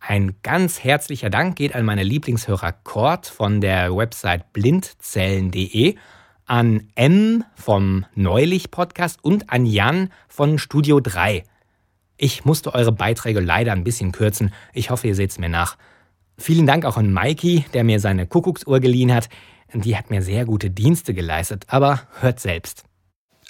Ein 0.00 0.34
ganz 0.42 0.84
herzlicher 0.84 1.30
Dank 1.30 1.56
geht 1.56 1.74
an 1.74 1.86
meine 1.86 2.02
Lieblingshörer 2.02 2.72
Kort 2.72 3.26
von 3.26 3.62
der 3.62 3.96
Website 3.96 4.52
blindzellen.de, 4.52 5.96
an 6.44 6.88
M 6.94 7.42
vom 7.54 8.04
Neulich 8.14 8.70
Podcast 8.70 9.24
und 9.24 9.48
an 9.48 9.64
Jan 9.64 10.10
von 10.28 10.58
Studio 10.58 11.00
3. 11.00 11.44
Ich 12.24 12.44
musste 12.44 12.72
eure 12.72 12.92
Beiträge 12.92 13.40
leider 13.40 13.72
ein 13.72 13.82
bisschen 13.82 14.12
kürzen. 14.12 14.54
Ich 14.72 14.90
hoffe, 14.90 15.08
ihr 15.08 15.16
seht's 15.16 15.40
mir 15.40 15.48
nach. 15.48 15.76
Vielen 16.38 16.68
Dank 16.68 16.84
auch 16.84 16.96
an 16.96 17.12
Mikey, 17.12 17.64
der 17.74 17.82
mir 17.82 17.98
seine 17.98 18.28
Kuckucksuhr 18.28 18.78
geliehen 18.78 19.12
hat. 19.12 19.28
Die 19.74 19.96
hat 19.96 20.08
mir 20.08 20.22
sehr 20.22 20.44
gute 20.44 20.70
Dienste 20.70 21.14
geleistet, 21.14 21.64
aber 21.66 22.02
hört 22.20 22.38
selbst. 22.38 22.84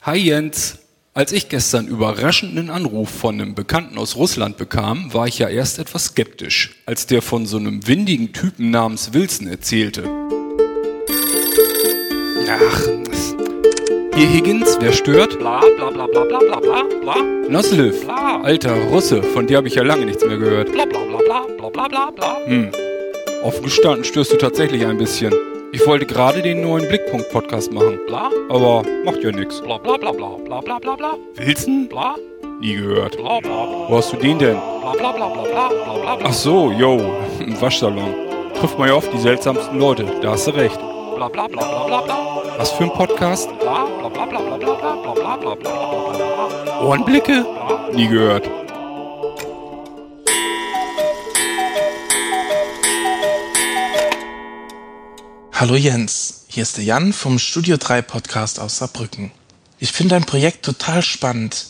Hi 0.00 0.17
Jens. 0.17 0.79
Als 1.12 1.33
ich 1.33 1.50
gestern 1.50 1.87
überraschenden 1.87 2.71
Anruf 2.71 3.11
von 3.11 3.38
einem 3.38 3.55
Bekannten 3.55 3.99
aus 3.99 4.17
Russland 4.17 4.57
bekam, 4.57 5.12
war 5.12 5.26
ich 5.29 5.38
ja 5.38 5.50
erst 5.50 5.79
etwas 5.79 6.07
skeptisch, 6.07 6.83
als 6.87 7.07
der 7.07 7.21
von 7.21 7.45
so 7.45 7.59
einem 7.59 7.87
windigen 7.87 8.33
Typen 8.33 8.71
namens 8.71 9.12
Wilson 9.12 9.49
erzählte. 9.49 10.09
Ach, 12.49 13.42
hier 14.14 14.28
Higgins, 14.28 14.76
wer 14.81 14.92
stört? 14.92 15.38
Bla 15.38 15.61
bla 15.76 15.90
bla 15.90 16.07
bla 16.07 16.25
bla 16.25 16.38
bla 16.38 16.61
bla 16.61 16.83
bla. 17.00 17.14
Noslev, 17.49 17.95
alter 18.42 18.75
Russe, 18.90 19.23
von 19.23 19.47
dir 19.47 19.57
habe 19.57 19.69
ich 19.69 19.75
ja 19.75 19.83
lange 19.83 20.04
nichts 20.04 20.25
mehr 20.25 20.37
gehört. 20.37 20.71
Bla 20.71 20.85
bla 20.85 20.99
bla 21.00 21.19
bla 21.19 21.47
bla 21.57 21.69
bla 21.71 21.88
bla 21.88 22.11
bla. 22.11 22.37
Hm. 22.47 22.71
Offen 23.42 23.64
gestanden 23.64 24.04
störst 24.04 24.33
du 24.33 24.37
tatsächlich 24.37 24.85
ein 24.85 24.99
bisschen. 24.99 25.35
Ich 25.73 25.87
wollte 25.87 26.04
gerade 26.04 26.42
den 26.42 26.61
neuen 26.61 26.87
Blickpunkt-Podcast 26.87 27.73
machen. 27.73 27.99
Bla. 28.07 28.31
Aber 28.50 28.83
macht 29.04 29.25
ja 29.25 29.33
nix. 29.33 29.62
Bla 29.62 29.78
bla 29.78 29.97
bla 29.97 30.12
bla 30.12 30.37
bla 30.45 30.61
bla 30.61 30.78
bla 30.78 30.95
bla. 30.95 31.14
Wilson? 31.37 31.88
Bla. 31.88 32.16
Nie 32.61 32.75
gehört. 32.75 33.16
Bla 33.16 33.40
bla. 33.40 33.87
Wo 33.88 33.97
hast 33.97 34.12
du 34.12 34.19
den 34.19 34.38
denn? 34.38 34.59
Bla 34.83 34.92
bla 34.92 35.12
bla 35.12 35.28
bla 35.28 35.42
bla 35.42 35.69
bla 35.69 36.16
bla. 36.16 36.19
Ach 36.28 36.33
so, 36.35 36.71
yo, 36.71 37.00
im 37.40 37.59
Waschsalon. 37.59 38.14
Trifft 38.61 38.78
man 38.78 38.88
ja 38.88 38.95
oft 38.95 39.12
die 39.12 39.19
seltsamsten 39.19 39.78
Leute, 39.78 40.04
da 40.21 40.33
hast 40.33 40.47
du 40.47 40.50
recht. 40.50 40.78
Bla 41.23 41.29
bla 41.29 41.47
bla 41.47 41.62
bla 41.62 41.87
bla 41.87 42.00
bla. 42.00 42.59
Was 42.59 42.73
für 42.73 42.83
ein 42.83 42.93
Podcast? 42.93 43.49
Bla 43.61 43.87
bla 43.87 44.09
bla 44.09 44.26
bla 44.26 44.41
bla 44.41 44.57
bla 44.57 45.14
bla 45.14 45.14
bla 45.14 45.37
bla 45.37 45.55
bla. 45.55 46.81
Ohrenblicke? 46.81 47.47
Nie 47.95 48.09
gehört. 48.09 48.50
Hallo 55.52 55.76
Jens, 55.76 56.47
hier 56.49 56.64
ist 56.64 56.76
der 56.76 56.83
Jan 56.83 57.12
vom 57.12 57.38
Studio 57.38 57.76
3 57.76 58.02
Podcast 58.02 58.59
aus 58.59 58.79
Saarbrücken. 58.79 59.31
Ich 59.79 59.93
finde 59.93 60.17
dein 60.17 60.25
Projekt 60.25 60.64
total 60.64 61.02
spannend. 61.02 61.67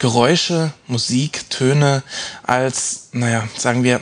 Geräusche, 0.00 0.72
Musik, 0.88 1.48
Töne 1.50 2.02
als, 2.42 3.10
naja, 3.12 3.46
sagen 3.56 3.84
wir, 3.84 4.00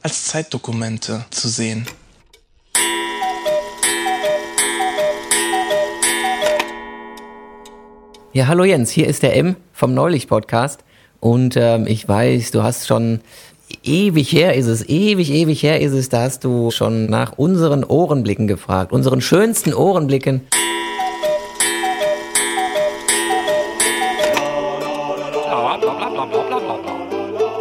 als 0.00 0.24
Zeitdokumente 0.24 1.26
zu 1.28 1.48
sehen. 1.48 1.86
Ja, 8.34 8.46
hallo 8.46 8.64
Jens, 8.64 8.90
hier 8.90 9.06
ist 9.06 9.22
der 9.22 9.34
M 9.36 9.56
vom 9.72 9.94
Neulich-Podcast. 9.94 10.84
Und 11.18 11.56
ähm, 11.56 11.86
ich 11.86 12.06
weiß, 12.06 12.50
du 12.50 12.62
hast 12.62 12.86
schon 12.86 13.20
ewig 13.82 14.30
her 14.32 14.54
ist 14.54 14.66
es, 14.66 14.86
ewig, 14.86 15.32
ewig 15.32 15.62
her 15.62 15.80
ist 15.80 15.94
es, 15.94 16.10
da 16.10 16.20
hast 16.20 16.44
du 16.44 16.70
schon 16.70 17.06
nach 17.06 17.32
unseren 17.38 17.84
Ohrenblicken 17.84 18.46
gefragt, 18.46 18.92
unseren 18.92 19.22
schönsten 19.22 19.72
Ohrenblicken. 19.72 20.42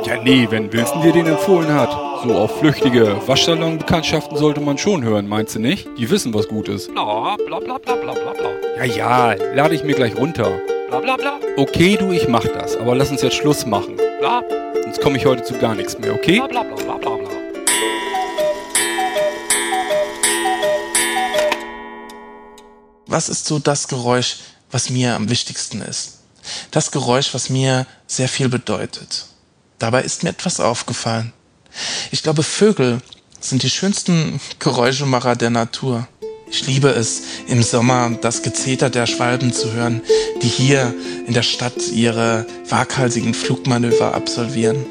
Ja, 0.05 0.21
nee, 0.21 0.47
wenn 0.49 0.71
Wilson 0.73 1.01
dir 1.01 1.13
den 1.13 1.27
empfohlen 1.27 1.73
hat. 1.73 2.06
So 2.23 2.35
auf 2.35 2.59
flüchtige 2.59 3.21
Waschsalon-Bekanntschaften 3.27 4.37
sollte 4.37 4.59
man 4.59 4.77
schon 4.77 5.03
hören, 5.03 5.27
meinst 5.27 5.53
du 5.53 5.59
nicht? 5.59 5.87
Die 5.99 6.09
wissen, 6.09 6.33
was 6.33 6.47
gut 6.47 6.67
ist. 6.67 6.91
Bla 6.91 7.35
bla 7.37 7.59
bla 7.59 7.77
bla 7.77 7.95
bla 7.95 8.13
bla 8.13 8.33
bla. 8.33 8.49
Ja, 8.77 8.83
ja, 8.83 9.53
lade 9.53 9.75
ich 9.75 9.83
mir 9.83 9.93
gleich 9.93 10.15
runter. 10.15 10.59
Bla 10.89 10.99
bla 10.99 11.15
bla. 11.15 11.39
Okay, 11.57 11.95
du, 11.95 12.11
ich 12.11 12.27
mach 12.27 12.45
das, 12.45 12.75
aber 12.75 12.95
lass 12.95 13.11
uns 13.11 13.21
jetzt 13.21 13.35
Schluss 13.35 13.65
machen. 13.65 13.97
Bla 14.19 14.41
Sonst 14.83 15.01
komme 15.01 15.17
ich 15.17 15.25
heute 15.25 15.43
zu 15.43 15.53
gar 15.59 15.75
nichts 15.75 15.99
mehr, 15.99 16.13
okay? 16.13 16.37
bla 16.39 16.63
bla 16.63 16.63
bla 16.63 16.75
bla 16.75 16.97
bla 16.97 17.15
bla. 17.17 17.29
Was 23.05 23.29
ist 23.29 23.45
so 23.45 23.59
das 23.59 23.87
Geräusch, 23.87 24.37
was 24.71 24.89
mir 24.89 25.15
am 25.15 25.29
wichtigsten 25.29 25.81
ist? 25.81 26.19
Das 26.71 26.91
Geräusch, 26.91 27.33
was 27.33 27.49
mir 27.49 27.85
sehr 28.07 28.27
viel 28.27 28.49
bedeutet. 28.49 29.25
Dabei 29.77 30.01
ist 30.01 30.23
mir 30.23 30.31
etwas 30.31 30.59
aufgefallen. 30.59 31.33
Ich 32.11 32.23
glaube, 32.23 32.43
Vögel 32.43 32.99
sind 33.39 33.63
die 33.63 33.69
schönsten 33.69 34.39
Geräuschemacher 34.59 35.35
der 35.35 35.49
Natur. 35.49 36.07
Ich 36.49 36.65
liebe 36.65 36.89
es, 36.89 37.21
im 37.47 37.61
Sommer 37.61 38.17
das 38.21 38.41
Gezeter 38.41 38.89
der 38.89 39.05
Schwalben 39.05 39.51
zu 39.51 39.73
hören, 39.73 40.01
die 40.41 40.47
hier 40.47 40.93
in 41.27 41.33
der 41.33 41.43
Stadt 41.43 41.89
ihre 41.93 42.45
waghalsigen 42.69 43.33
Flugmanöver 43.33 44.15
absolvieren. 44.15 44.85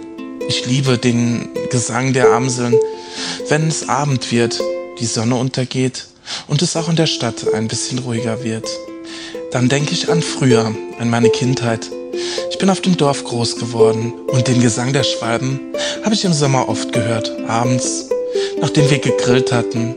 Ich 0.49 0.67
liebe 0.67 0.99
den 0.99 1.49
Gesang 1.71 2.13
der 2.13 2.31
Amseln, 2.33 2.75
wenn 3.49 3.69
es 3.69 3.89
Abend 3.89 4.31
wird, 4.31 4.61
die 5.01 5.07
Sonne 5.07 5.37
untergeht 5.37 6.07
und 6.47 6.63
es 6.63 6.77
auch 6.77 6.89
in 6.89 6.97
der 6.97 7.07
Stadt 7.07 7.53
ein 7.55 7.69
bisschen 7.69 8.01
ruhiger 8.01 8.45
wird. 8.45 8.69
Dann 9.51 9.69
denke 9.69 9.93
ich 9.93 10.11
an 10.11 10.23
früher, 10.23 10.75
an 10.99 11.11
meine 11.11 11.31
Kindheit. 11.31 11.91
Ich 12.51 12.59
bin 12.59 12.71
auf 12.71 12.81
dem 12.81 12.97
Dorf 12.97 13.25
groß 13.25 13.57
geworden 13.57 14.13
und 14.29 14.49
den 14.49 14.61
Gesang 14.61 14.93
der 14.93 15.05
Schwalben 15.05 15.61
habe 16.07 16.15
ich 16.15 16.25
im 16.25 16.33
Sommer 16.33 16.69
oft 16.69 16.93
gehört, 16.93 17.33
abends, 17.49 18.09
nachdem 18.61 18.89
wir 18.89 19.01
gegrillt 19.01 19.51
hatten 19.51 19.97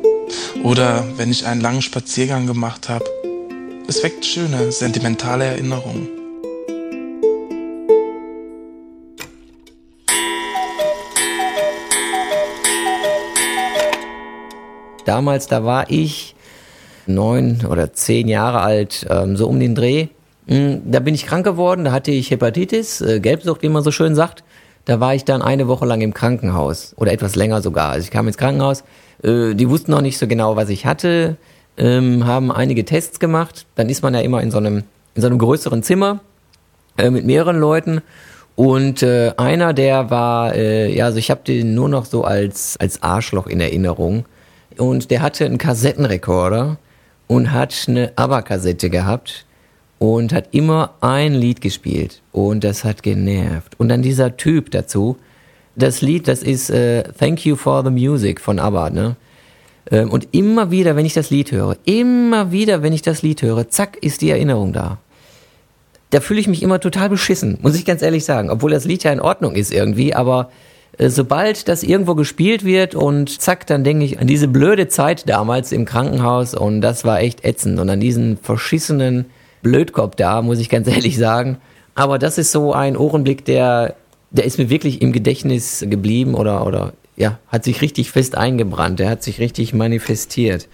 oder 0.64 1.06
wenn 1.18 1.30
ich 1.30 1.46
einen 1.46 1.62
langen 1.62 1.84
Spaziergang 1.84 2.48
gemacht 2.48 2.90
habe. 2.90 3.06
Es 3.88 4.02
weckt 4.02 4.26
schöne, 4.26 4.72
sentimentale 4.72 5.46
Erinnerungen. 5.46 6.08
Damals, 15.06 15.46
da 15.46 15.64
war 15.64 15.92
ich 15.92 16.34
neun 17.06 17.68
oder 17.70 17.94
zehn 17.94 18.28
Jahre 18.28 18.62
alt, 18.62 19.06
ähm, 19.12 19.38
so 19.38 19.48
um 19.48 19.60
den 19.60 19.76
Dreh. 19.76 20.08
Mm, 20.48 20.78
Da 20.90 21.02
bin 21.02 21.14
ich 21.14 21.28
krank 21.28 21.46
geworden, 21.46 21.86
da 21.86 21.92
hatte 21.92 22.10
ich 22.10 22.32
Hepatitis, 22.32 23.00
äh, 23.02 23.20
Gelbsucht, 23.20 23.62
wie 23.62 23.70
man 23.70 23.84
so 23.84 23.92
schön 23.92 24.16
sagt. 24.16 24.44
Da 24.90 25.00
war 25.00 25.14
ich 25.14 25.24
dann 25.24 25.44
eine 25.44 25.68
Woche 25.68 25.86
lang 25.86 26.02
im 26.02 26.16
Krankenhaus 26.16 26.96
oder 26.98 27.12
etwas 27.14 27.36
länger 27.36 27.62
sogar. 27.62 27.92
Also 27.92 28.06
ich 28.06 28.10
kam 28.10 28.26
ins 28.26 28.38
Krankenhaus, 28.40 28.84
äh, 29.22 29.54
die 29.54 29.70
wussten 29.70 29.92
noch 29.92 30.02
nicht 30.02 30.18
so 30.18 30.26
genau, 30.26 30.56
was 30.56 30.70
ich 30.70 30.88
hatte, 30.88 31.38
ähm, 31.78 32.26
haben 32.26 32.52
einige 32.52 32.84
Tests 32.86 33.20
gemacht. 33.20 33.68
Dann 33.76 33.88
ist 33.88 34.02
man 34.02 34.16
ja 34.16 34.22
immer 34.22 34.42
in 34.42 34.50
so 34.50 34.58
einem, 34.58 34.78
in 35.14 35.22
so 35.22 35.28
einem 35.28 35.38
größeren 35.38 35.84
Zimmer 35.84 36.22
äh, 36.98 37.12
mit 37.12 37.24
mehreren 37.24 37.60
Leuten. 37.60 38.02
Und 38.56 39.04
äh, 39.04 39.32
einer, 39.38 39.74
der 39.74 40.10
war, 40.10 40.56
äh, 40.56 40.92
ja, 40.92 41.06
also 41.06 41.20
ich 41.20 41.30
habe 41.30 41.42
den 41.46 41.76
nur 41.76 41.88
noch 41.88 42.06
so 42.06 42.24
als, 42.24 42.76
als 42.80 43.04
Arschloch 43.04 43.46
in 43.46 43.62
Erinnerung. 43.62 44.26
Und 44.76 45.12
der 45.12 45.22
hatte 45.22 45.46
einen 45.46 45.60
Kassettenrekorder 45.60 46.80
und 47.28 47.52
hat 47.52 47.86
eine 47.88 48.14
ABBA-Kassette 48.16 48.90
gehabt 48.90 49.46
und 50.00 50.34
hat 50.34 50.50
immer 50.52 50.96
ein 51.02 51.34
Lied 51.36 51.62
gespielt. 51.62 52.22
Und 52.32 52.64
das 52.64 52.84
hat 52.84 53.04
genervt. 53.04 53.80
Und 53.80 53.90
dann 53.90 54.02
dieser 54.02 54.38
Typ 54.38 54.72
dazu. 54.72 55.18
Das 55.76 56.02
Lied, 56.02 56.28
das 56.28 56.44
ist 56.44 56.70
äh, 56.72 57.04
Thank 57.04 57.46
You 57.46 57.56
for 57.56 57.84
the 57.84 57.92
Music 57.92 58.42
von 58.42 58.60
ABBA, 58.60 58.90
ne? 58.90 59.16
Ähm, 59.92 60.10
und 60.10 60.28
immer 60.32 60.72
wieder, 60.72 60.96
wenn 60.96 61.06
ich 61.06 61.14
das 61.14 61.30
Lied 61.30 61.52
höre, 61.52 61.78
immer 61.86 62.52
wieder, 62.52 62.84
wenn 62.84 62.92
ich 62.92 63.02
das 63.02 63.22
Lied 63.22 63.42
höre, 63.42 63.70
zack, 63.70 63.98
ist 64.02 64.22
die 64.22 64.30
Erinnerung 64.30 64.74
da 64.74 64.98
da 66.10 66.22
fühle 66.22 66.40
ich 66.40 66.48
mich 66.48 66.64
immer 66.64 66.80
total 66.80 67.10
beschissen, 67.10 67.58
muss 67.62 67.76
ich 67.76 67.86
ganz 67.86 68.02
ehrlich 68.02 68.26
sagen. 68.26 68.50
Obwohl 68.50 68.72
das 68.72 68.86
Lied 68.86 69.04
ja 69.04 69.12
in 69.12 69.20
Ordnung 69.20 69.56
ist 69.56 69.72
irgendwie, 69.72 70.14
aber 70.14 70.50
äh, 70.98 71.10
sobald 71.10 71.68
das 71.68 71.84
irgendwo 71.84 72.16
gespielt 72.16 72.66
wird 72.66 72.96
und 72.96 73.42
zack, 73.42 73.68
dann 73.68 73.84
denke 73.84 74.06
ich 74.06 74.20
an 74.20 74.28
diese 74.28 74.48
blöde 74.48 74.88
Zeit 74.88 75.30
damals 75.30 75.72
im 75.72 75.86
Krankenhaus 75.86 76.56
und 76.56 76.82
das 76.82 77.06
war 77.06 77.20
echt 77.20 77.46
ätzend 77.46 77.80
und 77.80 77.90
an 77.90 78.00
diesen 78.00 78.38
verschissenen 78.38 79.26
Blödkopf 79.62 80.16
da, 80.16 80.42
muss 80.42 80.60
ich 80.60 80.70
ganz 80.70 80.88
ehrlich 80.96 81.18
sagen. 81.18 81.58
Aber 81.96 82.20
das 82.20 82.38
ist 82.38 82.52
so 82.52 82.74
ein 82.74 82.96
Ohrenblick, 82.96 83.46
der, 83.46 83.96
der 84.32 84.46
ist 84.46 84.58
mir 84.58 84.70
wirklich 84.70 85.02
im 85.02 85.12
Gedächtnis 85.12 85.86
geblieben 85.88 86.36
oder, 86.36 86.66
oder 86.66 86.94
ja, 87.16 87.40
hat 87.48 87.66
sich 87.66 87.82
richtig 87.82 88.12
fest 88.12 88.36
eingebrannt, 88.36 89.00
der 89.00 89.10
hat 89.10 89.24
sich 89.24 89.40
richtig 89.40 89.74
manifestiert. 89.74 90.70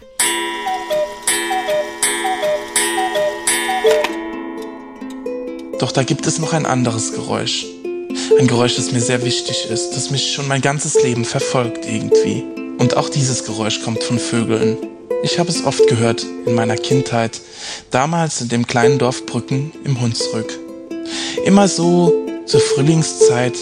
Doch 5.80 5.92
da 5.92 6.04
gibt 6.04 6.26
es 6.26 6.40
noch 6.40 6.54
ein 6.54 6.66
anderes 6.66 7.14
Geräusch. 7.14 7.66
Ein 8.40 8.48
Geräusch, 8.48 8.76
das 8.76 8.92
mir 8.92 9.02
sehr 9.02 9.26
wichtig 9.26 9.68
ist, 9.70 9.92
das 9.92 10.10
mich 10.10 10.32
schon 10.32 10.48
mein 10.48 10.62
ganzes 10.62 11.02
Leben 11.04 11.26
verfolgt 11.26 11.86
irgendwie. 11.86 12.44
Und 12.78 12.98
auch 12.98 13.10
dieses 13.10 13.44
Geräusch 13.44 13.82
kommt 13.82 14.04
von 14.04 14.20
Vögeln. 14.20 14.78
Ich 15.24 15.40
habe 15.40 15.50
es 15.50 15.66
oft 15.66 15.88
gehört 15.88 16.26
in 16.46 16.54
meiner 16.54 16.76
Kindheit, 16.76 17.42
damals 17.92 18.42
in 18.42 18.50
dem 18.50 18.68
kleinen 18.68 19.00
Dorf 19.00 19.26
Brücken 19.26 19.72
im 19.84 20.00
Hunsrück. 20.00 20.60
Immer 21.46 21.68
so 21.68 22.14
zur 22.46 22.60
Frühlingszeit 22.60 23.56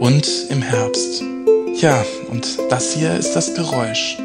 und 0.00 0.28
im 0.50 0.62
Herbst. 0.62 1.22
Ja, 1.80 2.04
und 2.30 2.58
das 2.70 2.94
hier 2.94 3.14
ist 3.14 3.32
das 3.34 3.54
Geräusch. 3.54 4.18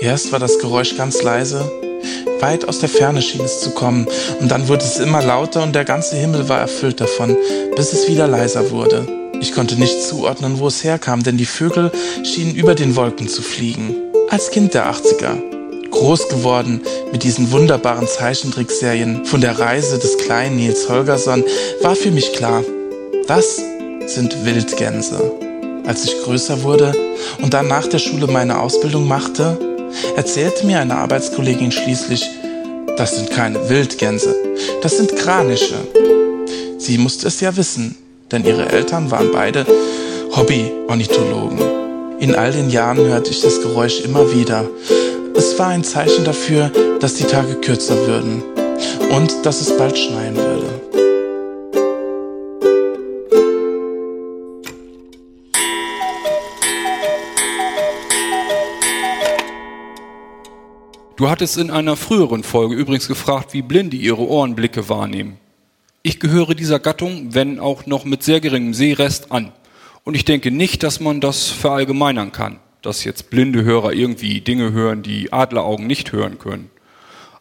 Erst 0.00 0.32
war 0.32 0.38
das 0.38 0.58
Geräusch 0.58 0.96
ganz 0.96 1.22
leise, 1.22 1.70
weit 2.42 2.68
aus 2.68 2.78
der 2.78 2.88
Ferne 2.88 3.22
schien 3.22 3.44
es 3.44 3.60
zu 3.60 3.70
kommen, 3.70 4.06
und 4.40 4.50
dann 4.50 4.68
wurde 4.68 4.84
es 4.84 4.98
immer 4.98 5.22
lauter 5.22 5.62
und 5.62 5.74
der 5.74 5.84
ganze 5.84 6.16
Himmel 6.16 6.48
war 6.48 6.60
erfüllt 6.60 7.00
davon, 7.00 7.36
bis 7.76 7.92
es 7.92 8.08
wieder 8.08 8.26
leiser 8.26 8.70
wurde. 8.70 9.06
Ich 9.40 9.52
konnte 9.52 9.76
nicht 9.76 10.02
zuordnen, 10.02 10.58
wo 10.58 10.66
es 10.66 10.84
herkam, 10.84 11.22
denn 11.22 11.38
die 11.38 11.46
Vögel 11.46 11.90
schienen 12.24 12.54
über 12.54 12.74
den 12.74 12.94
Wolken 12.96 13.28
zu 13.28 13.40
fliegen. 13.40 13.94
Als 14.28 14.50
Kind 14.50 14.74
der 14.74 14.92
80er, 14.92 15.90
groß 15.90 16.28
geworden 16.28 16.82
mit 17.10 17.22
diesen 17.22 17.50
wunderbaren 17.50 18.06
Zeichentrickserien 18.06 19.24
von 19.24 19.40
der 19.40 19.58
Reise 19.58 19.98
des 19.98 20.18
kleinen 20.18 20.56
Nils 20.56 20.88
Holgersson, 20.88 21.42
war 21.82 21.96
für 21.96 22.10
mich 22.10 22.32
klar, 22.32 22.62
das 23.26 23.60
sind 24.06 24.44
Wildgänse. 24.44 25.32
Als 25.86 26.04
ich 26.04 26.22
größer 26.22 26.62
wurde 26.62 26.94
und 27.40 27.54
dann 27.54 27.66
nach 27.66 27.86
der 27.86 27.98
Schule 27.98 28.26
meine 28.26 28.60
Ausbildung 28.60 29.08
machte, 29.08 29.58
erzählte 30.16 30.66
mir 30.66 30.80
eine 30.80 30.96
Arbeitskollegin 30.96 31.72
schließlich, 31.72 32.28
das 32.96 33.16
sind 33.16 33.30
keine 33.30 33.68
Wildgänse, 33.68 34.34
das 34.82 34.96
sind 34.96 35.16
Kraniche. 35.16 35.76
Sie 36.78 36.98
musste 36.98 37.28
es 37.28 37.40
ja 37.40 37.56
wissen, 37.56 37.96
denn 38.30 38.44
ihre 38.44 38.68
Eltern 38.70 39.10
waren 39.10 39.30
beide 39.32 39.66
Hobby-Ornithologen. 40.34 41.58
In 42.18 42.34
all 42.34 42.52
den 42.52 42.70
Jahren 42.70 42.98
hörte 42.98 43.30
ich 43.30 43.40
das 43.40 43.62
Geräusch 43.62 44.00
immer 44.02 44.32
wieder. 44.34 44.68
Es 45.34 45.58
war 45.58 45.68
ein 45.68 45.84
Zeichen 45.84 46.24
dafür, 46.24 46.70
dass 47.00 47.14
die 47.14 47.24
Tage 47.24 47.54
kürzer 47.54 47.96
würden 48.06 48.42
und 49.10 49.46
dass 49.46 49.60
es 49.60 49.76
bald 49.76 49.98
schneien 49.98 50.36
würde. 50.36 50.49
Du 61.20 61.28
hattest 61.28 61.58
in 61.58 61.70
einer 61.70 61.96
früheren 61.96 62.42
Folge 62.42 62.74
übrigens 62.74 63.06
gefragt, 63.06 63.52
wie 63.52 63.60
Blinde 63.60 63.94
ihre 63.94 64.26
Ohrenblicke 64.26 64.88
wahrnehmen. 64.88 65.36
Ich 66.02 66.18
gehöre 66.18 66.54
dieser 66.54 66.78
Gattung, 66.78 67.34
wenn 67.34 67.60
auch 67.60 67.84
noch 67.84 68.06
mit 68.06 68.22
sehr 68.22 68.40
geringem 68.40 68.72
Sehrest, 68.72 69.30
an. 69.30 69.52
Und 70.02 70.14
ich 70.14 70.24
denke 70.24 70.50
nicht, 70.50 70.82
dass 70.82 70.98
man 70.98 71.20
das 71.20 71.48
verallgemeinern 71.48 72.32
kann, 72.32 72.58
dass 72.80 73.04
jetzt 73.04 73.28
blinde 73.28 73.64
Hörer 73.64 73.92
irgendwie 73.92 74.40
Dinge 74.40 74.72
hören, 74.72 75.02
die 75.02 75.30
Adleraugen 75.30 75.86
nicht 75.86 76.10
hören 76.12 76.38
können. 76.38 76.70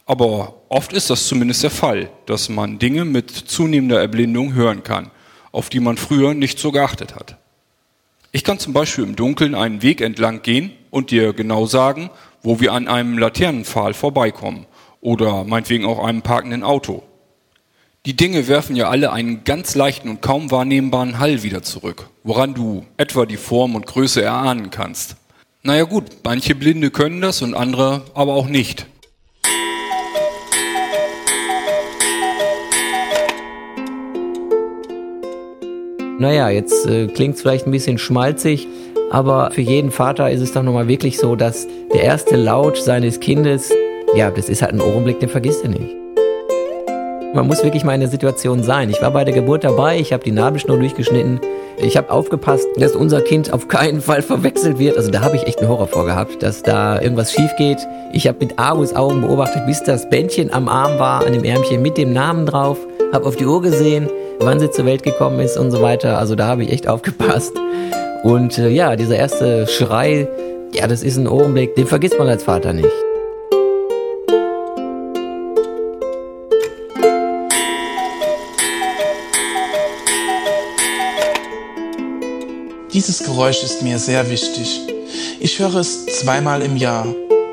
Aber 0.05 0.55
oft 0.67 0.91
ist 0.91 1.09
das 1.09 1.27
zumindest 1.27 1.63
der 1.63 1.71
Fall, 1.71 2.09
dass 2.25 2.49
man 2.49 2.79
Dinge 2.79 3.05
mit 3.05 3.31
zunehmender 3.31 4.01
Erblindung 4.01 4.55
hören 4.55 4.83
kann, 4.83 5.09
auf 5.53 5.69
die 5.69 5.79
man 5.79 5.95
früher 5.95 6.33
nicht 6.33 6.59
so 6.59 6.73
geachtet 6.73 7.15
hat. 7.15 7.37
Ich 8.33 8.43
kann 8.43 8.59
zum 8.59 8.73
Beispiel 8.73 9.05
im 9.05 9.15
Dunkeln 9.15 9.55
einen 9.55 9.81
Weg 9.81 10.01
entlang 10.01 10.41
gehen 10.41 10.71
und 10.91 11.11
dir 11.11 11.31
genau 11.31 11.65
sagen, 11.65 12.09
wo 12.43 12.59
wir 12.59 12.73
an 12.73 12.87
einem 12.87 13.17
Laternenpfahl 13.17 13.93
vorbeikommen 13.93 14.65
oder 15.01 15.43
meinetwegen 15.43 15.85
auch 15.85 16.03
einem 16.03 16.21
parkenden 16.21 16.63
Auto. 16.63 17.03
Die 18.05 18.15
Dinge 18.15 18.47
werfen 18.47 18.75
ja 18.75 18.89
alle 18.89 19.11
einen 19.11 19.43
ganz 19.43 19.75
leichten 19.75 20.09
und 20.09 20.21
kaum 20.21 20.51
wahrnehmbaren 20.51 21.19
Hall 21.19 21.43
wieder 21.43 21.63
zurück, 21.63 22.09
woran 22.23 22.53
du 22.53 22.85
etwa 22.97 23.25
die 23.25 23.37
Form 23.37 23.75
und 23.75 23.85
Größe 23.85 24.21
erahnen 24.21 24.69
kannst. 24.69 25.17
Naja 25.63 25.83
gut, 25.83 26.05
manche 26.23 26.55
Blinde 26.55 26.91
können 26.91 27.19
das 27.19 27.41
und 27.41 27.53
andere 27.53 28.03
aber 28.13 28.33
auch 28.35 28.47
nicht. 28.47 28.87
Naja, 36.19 36.49
jetzt 36.49 36.85
äh, 36.85 37.07
klingt 37.07 37.35
es 37.35 37.41
vielleicht 37.41 37.65
ein 37.65 37.71
bisschen 37.71 37.97
schmalzig, 37.97 38.67
aber 39.09 39.51
für 39.51 39.61
jeden 39.61 39.91
Vater 39.91 40.29
ist 40.29 40.41
es 40.41 40.51
doch 40.51 40.63
nochmal 40.63 40.87
wirklich 40.87 41.17
so, 41.17 41.35
dass 41.35 41.65
der 41.93 42.03
erste 42.03 42.35
Laut 42.35 42.77
seines 42.77 43.19
Kindes, 43.19 43.71
ja, 44.15 44.29
das 44.31 44.49
ist 44.49 44.61
halt 44.61 44.73
ein 44.73 44.81
Ohrenblick, 44.81 45.19
den 45.19 45.29
vergisst 45.29 45.63
er 45.63 45.69
nicht. 45.69 45.95
Man 47.33 47.45
muss 47.45 47.63
wirklich 47.63 47.83
mal 47.83 47.93
in 47.93 47.99
der 47.99 48.09
Situation 48.09 48.63
sein. 48.63 48.89
Ich 48.89 49.01
war 49.01 49.11
bei 49.11 49.23
der 49.23 49.33
Geburt 49.33 49.63
dabei, 49.63 49.99
ich 49.99 50.13
habe 50.13 50.23
die 50.23 50.31
Nabelschnur 50.31 50.77
durchgeschnitten, 50.79 51.39
ich 51.77 51.95
habe 51.95 52.09
aufgepasst, 52.11 52.67
dass 52.77 52.95
unser 52.95 53.21
Kind 53.21 53.53
auf 53.53 53.67
keinen 53.67 54.01
Fall 54.01 54.21
verwechselt 54.21 54.79
wird. 54.79 54.97
Also 54.97 55.11
da 55.11 55.21
habe 55.21 55.35
ich 55.35 55.47
echt 55.47 55.59
einen 55.59 55.69
Horror 55.69 55.87
vorgehabt, 55.87 56.41
dass 56.43 56.63
da 56.63 56.99
irgendwas 56.99 57.31
schief 57.31 57.51
geht. 57.57 57.77
Ich 58.13 58.27
habe 58.27 58.39
mit 58.39 58.57
Argusaugen 58.57 59.21
beobachtet, 59.21 59.65
bis 59.65 59.83
das 59.83 60.09
Bändchen 60.09 60.51
am 60.51 60.67
Arm 60.67 60.99
war, 60.99 61.25
an 61.25 61.33
dem 61.33 61.43
Ärmchen 61.43 61.81
mit 61.81 61.97
dem 61.97 62.13
Namen 62.13 62.45
drauf, 62.45 62.77
habe 63.13 63.25
auf 63.25 63.35
die 63.35 63.45
Uhr 63.45 63.61
gesehen, 63.61 64.09
wann 64.39 64.59
sie 64.59 64.71
zur 64.71 64.85
Welt 64.85 65.03
gekommen 65.03 65.39
ist 65.39 65.57
und 65.57 65.71
so 65.71 65.81
weiter. 65.81 66.17
Also 66.17 66.35
da 66.35 66.47
habe 66.47 66.63
ich 66.63 66.71
echt 66.71 66.87
aufgepasst. 66.87 67.53
Und 68.23 68.57
äh, 68.57 68.69
ja, 68.69 68.95
dieser 68.95 69.15
erste 69.15 69.67
Schrei, 69.67 70.27
ja, 70.73 70.87
das 70.87 71.03
ist 71.03 71.17
ein 71.17 71.27
Augenblick, 71.27 71.75
den 71.75 71.87
vergisst 71.87 72.17
man 72.17 72.27
als 72.27 72.43
Vater 72.43 72.73
nicht. 72.73 72.87
Dieses 82.93 83.23
Geräusch 83.23 83.63
ist 83.63 83.81
mir 83.81 83.97
sehr 83.97 84.29
wichtig. 84.29 84.81
Ich 85.39 85.59
höre 85.59 85.75
es 85.75 86.05
zweimal 86.05 86.61
im 86.61 86.75
Jahr, 86.75 87.07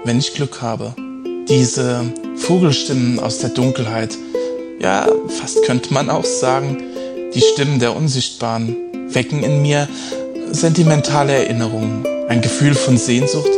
wenn 0.05 0.19
ich 0.19 0.35
Glück 0.35 0.61
habe. 0.61 0.95
Diese 1.49 2.05
Vogelstimmen 2.37 3.21
aus 3.21 3.39
der 3.39 3.51
Dunkelheit, 3.51 4.17
ja, 4.81 5.07
fast 5.29 5.63
könnte 5.65 5.95
man 5.95 6.11
auch 6.11 6.25
sagen, 6.25 6.83
die 7.35 7.41
Stimmen 7.41 7.79
der 7.79 7.95
Unsichtbaren 7.95 8.77
wecken 9.11 9.43
in 9.45 9.63
mir 9.63 9.89
sentimentale 10.51 11.33
Erinnerungen, 11.33 12.05
ein 12.29 12.41
Gefühl 12.41 12.75
von 12.75 12.97
Sehnsucht, 12.97 13.51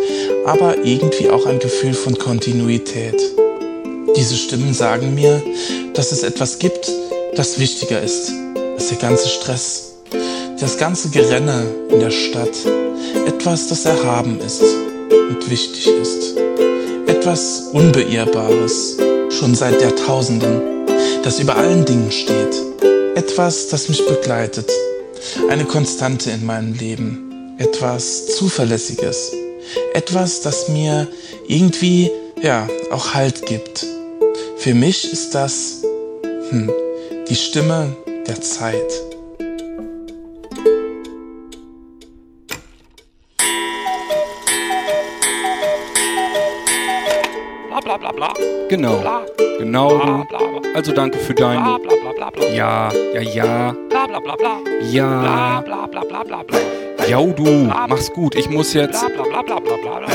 aber 0.46 0.78
irgendwie 0.85 1.31
auch 1.31 1.46
ein 1.46 1.59
Gefühl 1.59 1.94
von 1.94 2.18
Kontinuität. 2.18 3.20
Diese 4.16 4.37
Stimmen 4.37 4.74
sagen 4.74 5.14
mir, 5.14 5.42
dass 5.94 6.12
es 6.12 6.22
etwas 6.22 6.59
gibt, 6.59 6.90
das 7.35 7.59
wichtiger 7.59 8.00
ist 8.00 8.33
als 8.74 8.88
der 8.88 8.98
ganze 8.98 9.28
Stress, 9.28 9.94
das 10.61 10.78
ganze 10.78 11.11
Gerenne 11.11 11.66
in 11.90 12.00
der 12.00 12.11
Stadt. 12.11 12.57
Etwas, 13.26 13.68
das 13.68 13.85
erhaben 13.85 14.40
ist 14.40 14.62
und 14.62 15.50
wichtig 15.50 15.87
ist. 15.87 16.37
Etwas 17.07 17.68
Unbeirrbares, 17.72 18.96
schon 19.31 19.54
seit 19.54 19.81
Jahrtausenden 19.81 20.78
das 21.22 21.40
über 21.40 21.57
allen 21.57 21.85
Dingen 21.85 22.11
steht. 22.11 22.57
Etwas, 23.14 23.68
das 23.68 23.88
mich 23.88 24.07
begleitet. 24.07 24.70
Eine 25.50 25.64
Konstante 25.64 26.31
in 26.31 26.46
meinem 26.46 26.72
Leben. 26.72 27.27
Etwas 27.58 28.36
Zuverlässiges. 28.36 29.34
Etwas, 29.92 30.42
das 30.42 30.68
mir 30.68 31.08
irgendwie, 31.48 32.08
ja, 32.40 32.68
auch 32.92 33.14
Halt 33.14 33.46
gibt. 33.46 33.84
Für 34.58 34.74
mich 34.74 35.12
ist 35.12 35.34
das 35.34 35.82
hm, 36.50 36.70
die 37.28 37.34
Stimme 37.34 37.96
der 38.28 38.40
Zeit. 38.40 39.02
Bla 47.68 47.80
bla 47.80 47.96
bla 47.96 48.12
bla. 48.12 48.34
Genau. 48.68 48.98
Bla. 48.98 49.26
Genau 49.58 49.98
du. 49.98 50.74
Also 50.74 50.92
danke 50.92 51.18
für 51.18 51.34
dein. 51.34 51.58
Ja, 52.52 52.90
ja, 53.14 53.20
ja. 53.20 53.74
Ja. 54.90 55.62
Ja, 57.09 57.22
du. 57.22 57.72
Mach's 57.88 58.12
gut. 58.12 58.35
Ich 58.35 58.50
muss 58.50 58.74
jetzt. 58.74 59.04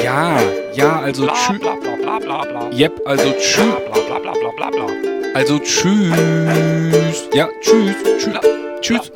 Ja, 0.03 0.37
ja, 0.73 0.99
also 0.99 1.27
tschüss. 1.27 1.61
Jep, 2.71 3.01
also 3.05 3.31
tschüss. 3.39 3.65
Also 5.33 5.59
tschüss. 5.59 7.29
Ja, 7.33 7.49
tschüss. 7.61 7.95
Tschüss. 8.19 8.39
Tschüss. 8.81 9.11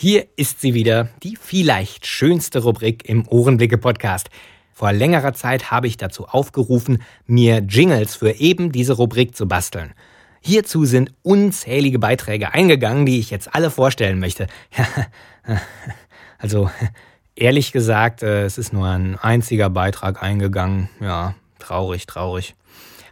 Hier 0.00 0.28
ist 0.36 0.60
sie 0.60 0.74
wieder, 0.74 1.08
die 1.24 1.34
vielleicht 1.34 2.06
schönste 2.06 2.62
Rubrik 2.62 3.08
im 3.08 3.26
Ohrenblicke-Podcast. 3.26 4.30
Vor 4.72 4.92
längerer 4.92 5.32
Zeit 5.34 5.72
habe 5.72 5.88
ich 5.88 5.96
dazu 5.96 6.28
aufgerufen, 6.28 7.02
mir 7.26 7.64
Jingles 7.68 8.14
für 8.14 8.30
eben 8.30 8.70
diese 8.70 8.92
Rubrik 8.92 9.34
zu 9.34 9.48
basteln. 9.48 9.94
Hierzu 10.40 10.84
sind 10.84 11.12
unzählige 11.22 11.98
Beiträge 11.98 12.54
eingegangen, 12.54 13.06
die 13.06 13.18
ich 13.18 13.30
jetzt 13.30 13.52
alle 13.52 13.72
vorstellen 13.72 14.20
möchte. 14.20 14.46
also, 16.38 16.70
ehrlich 17.34 17.72
gesagt, 17.72 18.22
äh, 18.22 18.44
es 18.44 18.56
ist 18.56 18.72
nur 18.72 18.86
ein 18.86 19.18
einziger 19.18 19.68
Beitrag 19.68 20.22
eingegangen. 20.22 20.90
Ja, 21.00 21.34
traurig, 21.58 22.06
traurig. 22.06 22.54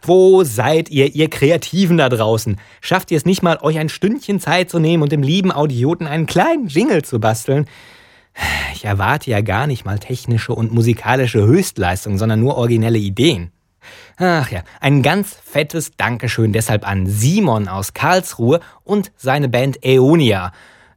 Wo 0.07 0.45
seid 0.45 0.89
ihr, 0.89 1.13
ihr 1.13 1.29
Kreativen 1.29 1.97
da 1.97 2.07
draußen? 2.07 2.55
Schafft 2.79 3.11
ihr 3.11 3.17
es 3.17 3.25
nicht 3.25 3.43
mal, 3.43 3.57
euch 3.61 3.77
ein 3.77 3.89
Stündchen 3.89 4.39
Zeit 4.39 4.69
zu 4.69 4.79
nehmen 4.79 5.03
und 5.03 5.11
dem 5.11 5.21
lieben 5.21 5.51
Audioten 5.51 6.07
einen 6.07 6.25
kleinen 6.25 6.67
Jingle 6.67 7.03
zu 7.03 7.19
basteln? 7.19 7.65
Ich 8.73 8.85
erwarte 8.85 9.29
ja 9.29 9.41
gar 9.41 9.67
nicht 9.67 9.83
mal 9.83 9.99
technische 9.99 10.53
und 10.53 10.71
musikalische 10.71 11.45
Höchstleistungen, 11.45 12.17
sondern 12.17 12.39
nur 12.39 12.55
originelle 12.55 12.99
Ideen. 12.99 13.51
Ach 14.15 14.49
ja, 14.49 14.61
ein 14.79 15.01
ganz 15.01 15.37
fettes 15.43 15.91
Dankeschön 15.97 16.53
deshalb 16.53 16.87
an 16.87 17.05
Simon 17.05 17.67
aus 17.67 17.93
Karlsruhe 17.93 18.61
und 18.85 19.11
seine 19.17 19.49
Band 19.49 19.83
Aeonia. 19.83 20.53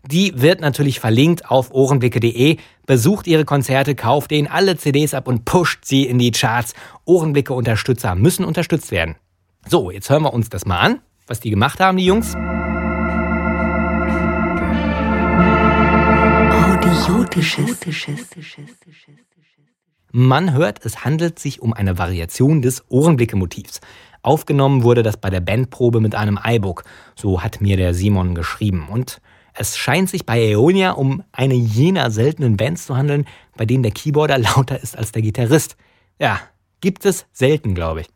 Die 0.07 0.41
wird 0.41 0.61
natürlich 0.61 1.01
verlinkt 1.01 1.51
auf 1.51 1.73
ohrenblicke.de. 1.73 2.59
Besucht 2.91 3.29
ihre 3.29 3.45
Konzerte, 3.45 3.95
kauft 3.95 4.33
denen 4.33 4.49
alle 4.49 4.77
CDs 4.77 5.15
ab 5.15 5.29
und 5.29 5.45
pusht 5.45 5.85
sie 5.85 6.07
in 6.09 6.19
die 6.19 6.33
Charts. 6.33 6.75
Ohrenblicke-Unterstützer 7.05 8.17
müssen 8.17 8.45
unterstützt 8.45 8.91
werden. 8.91 9.15
So, 9.69 9.93
jetzt 9.93 10.11
hören 10.11 10.25
wir 10.25 10.35
uns 10.35 10.49
das 10.49 10.67
mal 10.67 10.81
an, 10.81 11.01
was 11.29 11.39
die 11.39 11.51
gemacht 11.51 11.79
haben, 11.79 11.99
die 11.99 12.07
Jungs. 12.07 12.35
Man 20.11 20.53
hört, 20.53 20.85
es 20.85 21.05
handelt 21.05 21.39
sich 21.39 21.63
um 21.63 21.73
eine 21.73 21.97
Variation 21.97 22.61
des 22.61 22.83
Ohrenblicke-Motivs. 22.89 23.81
Aufgenommen 24.23 24.83
wurde 24.83 25.05
das 25.05 25.17
bei 25.17 25.31
der 25.31 25.41
Bandprobe 25.41 26.01
mit 26.01 26.17
einem 26.17 26.41
iBook. 26.45 26.83
So 27.15 27.41
hat 27.41 27.61
mir 27.61 27.77
der 27.77 27.95
Simon 27.95 28.35
geschrieben. 28.35 28.89
Und 28.91 29.21
es 29.61 29.77
scheint 29.77 30.09
sich 30.09 30.25
bei 30.25 30.39
Aeonia 30.39 30.93
um 30.93 31.23
eine 31.33 31.55
jener 31.55 32.11
seltenen 32.11 32.57
Bands 32.57 32.87
zu 32.87 32.97
handeln, 32.97 33.27
bei 33.57 33.67
denen 33.67 33.83
der 33.83 33.93
Keyboarder 33.93 34.39
lauter 34.39 34.81
ist 34.83 34.97
als 34.97 35.13
der 35.13 35.21
Gitarrist. 35.21 35.77
Ja, 36.19 36.41
gibt 36.81 37.05
es 37.05 37.27
selten, 37.33 37.75
glaube 37.75 38.01
ich. 38.01 38.09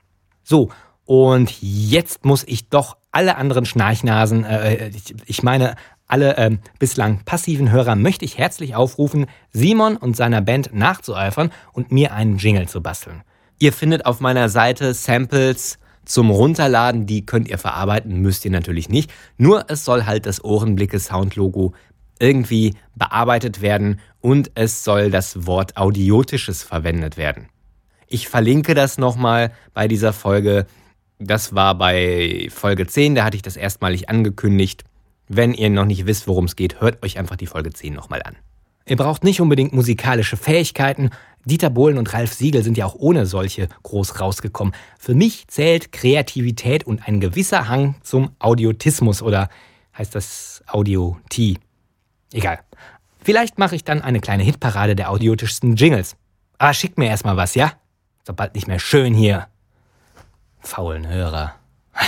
So, 0.42 0.70
und 1.04 1.54
jetzt 1.60 2.24
muss 2.24 2.44
ich 2.44 2.70
doch 2.70 2.96
alle 3.12 3.36
anderen 3.36 3.66
Schnarchnasen, 3.66 4.44
äh, 4.44 4.88
ich, 4.88 5.14
ich 5.26 5.42
meine 5.42 5.76
alle 6.06 6.36
äh, 6.36 6.56
bislang 6.78 7.24
passiven 7.24 7.70
Hörer, 7.70 7.94
möchte 7.94 8.24
ich 8.24 8.38
herzlich 8.38 8.74
aufrufen, 8.74 9.26
Simon 9.52 9.96
und 9.96 10.16
seiner 10.16 10.40
Band 10.40 10.74
nachzueifern 10.74 11.50
und 11.72 11.92
mir 11.92 12.12
einen 12.14 12.38
Jingle 12.38 12.68
zu 12.68 12.82
basteln. 12.82 13.22
Ihr 13.58 13.72
findet 13.72 14.06
auf 14.06 14.20
meiner 14.20 14.48
Seite 14.48 14.94
Samples 14.94 15.78
zum 16.04 16.30
Runterladen, 16.30 17.06
die 17.06 17.26
könnt 17.26 17.48
ihr 17.48 17.58
verarbeiten, 17.58 18.20
müsst 18.20 18.44
ihr 18.44 18.50
natürlich 18.50 18.88
nicht. 18.88 19.12
Nur 19.36 19.66
es 19.68 19.84
soll 19.84 20.04
halt 20.04 20.26
das 20.26 20.42
Ohrenblicke 20.44 20.98
Soundlogo 20.98 21.72
irgendwie 22.18 22.74
bearbeitet 22.94 23.60
werden 23.60 24.00
und 24.20 24.50
es 24.54 24.84
soll 24.84 25.10
das 25.10 25.46
Wort 25.46 25.76
Audiotisches 25.76 26.62
verwendet 26.62 27.16
werden. 27.16 27.48
Ich 28.06 28.28
verlinke 28.28 28.74
das 28.74 28.98
nochmal 28.98 29.52
bei 29.72 29.88
dieser 29.88 30.12
Folge. 30.12 30.66
Das 31.18 31.54
war 31.54 31.76
bei 31.76 32.48
Folge 32.50 32.86
10, 32.86 33.14
da 33.14 33.24
hatte 33.24 33.36
ich 33.36 33.42
das 33.42 33.56
erstmalig 33.56 34.08
angekündigt. 34.08 34.84
Wenn 35.28 35.54
ihr 35.54 35.70
noch 35.70 35.86
nicht 35.86 36.06
wisst, 36.06 36.28
worum 36.28 36.44
es 36.44 36.56
geht, 36.56 36.80
hört 36.80 37.02
euch 37.02 37.18
einfach 37.18 37.36
die 37.36 37.46
Folge 37.46 37.70
10 37.70 37.94
nochmal 37.94 38.22
an. 38.22 38.36
Ihr 38.86 38.96
braucht 38.96 39.24
nicht 39.24 39.40
unbedingt 39.40 39.72
musikalische 39.72 40.36
Fähigkeiten. 40.36 41.10
Dieter 41.44 41.70
Bohlen 41.70 41.98
und 41.98 42.12
Ralf 42.12 42.32
Siegel 42.32 42.62
sind 42.62 42.78
ja 42.78 42.86
auch 42.86 42.94
ohne 42.94 43.26
solche 43.26 43.68
groß 43.82 44.20
rausgekommen. 44.20 44.74
Für 44.98 45.14
mich 45.14 45.46
zählt 45.48 45.92
Kreativität 45.92 46.84
und 46.84 47.06
ein 47.06 47.20
gewisser 47.20 47.68
Hang 47.68 47.96
zum 48.02 48.30
Audiotismus 48.38 49.22
oder 49.22 49.48
heißt 49.96 50.14
das 50.14 50.64
Audiotie? 50.66 51.58
Egal. 52.32 52.60
Vielleicht 53.22 53.58
mache 53.58 53.76
ich 53.76 53.84
dann 53.84 54.02
eine 54.02 54.20
kleine 54.20 54.42
Hitparade 54.42 54.96
der 54.96 55.10
audiotischsten 55.10 55.76
Jingles. 55.76 56.16
Aber 56.58 56.70
ah, 56.70 56.74
schickt 56.74 56.98
mir 56.98 57.08
erstmal 57.08 57.36
was, 57.36 57.54
ja? 57.54 57.72
Sobald 58.26 58.54
nicht 58.54 58.68
mehr 58.68 58.78
schön 58.78 59.14
hier. 59.14 59.48
Faulen 60.60 61.08
Hörer. 61.08 61.54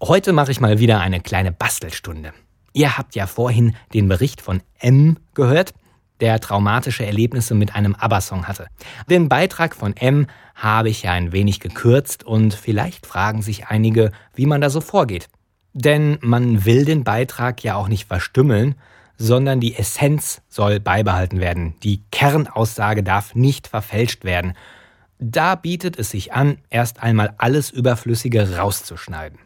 Heute 0.00 0.32
mache 0.32 0.52
ich 0.52 0.60
mal 0.60 0.78
wieder 0.78 1.00
eine 1.00 1.20
kleine 1.20 1.52
Bastelstunde. 1.52 2.32
Ihr 2.72 2.96
habt 2.96 3.14
ja 3.14 3.26
vorhin 3.26 3.76
den 3.92 4.08
Bericht 4.08 4.40
von 4.40 4.62
M 4.78 5.18
gehört, 5.34 5.74
der 6.22 6.40
traumatische 6.40 7.04
Erlebnisse 7.04 7.54
mit 7.54 7.74
einem 7.74 7.94
ABBA-Song 7.96 8.46
hatte. 8.46 8.68
Den 9.10 9.28
Beitrag 9.28 9.74
von 9.74 9.94
M 9.96 10.28
habe 10.54 10.88
ich 10.88 11.02
ja 11.02 11.12
ein 11.12 11.32
wenig 11.32 11.58
gekürzt 11.58 12.24
und 12.24 12.54
vielleicht 12.54 13.06
fragen 13.06 13.42
sich 13.42 13.66
einige, 13.66 14.12
wie 14.32 14.46
man 14.46 14.60
da 14.60 14.70
so 14.70 14.80
vorgeht. 14.80 15.28
Denn 15.74 16.18
man 16.20 16.64
will 16.64 16.84
den 16.84 17.02
Beitrag 17.02 17.64
ja 17.64 17.74
auch 17.74 17.88
nicht 17.88 18.06
verstümmeln, 18.06 18.76
sondern 19.18 19.58
die 19.58 19.74
Essenz 19.74 20.42
soll 20.48 20.78
beibehalten 20.78 21.40
werden. 21.40 21.74
Die 21.82 22.04
Kernaussage 22.12 23.02
darf 23.02 23.34
nicht 23.34 23.66
verfälscht 23.66 24.24
werden. 24.24 24.54
Da 25.18 25.56
bietet 25.56 25.98
es 25.98 26.10
sich 26.10 26.32
an, 26.32 26.58
erst 26.70 27.02
einmal 27.02 27.34
alles 27.38 27.70
Überflüssige 27.70 28.56
rauszuschneiden. 28.56 29.38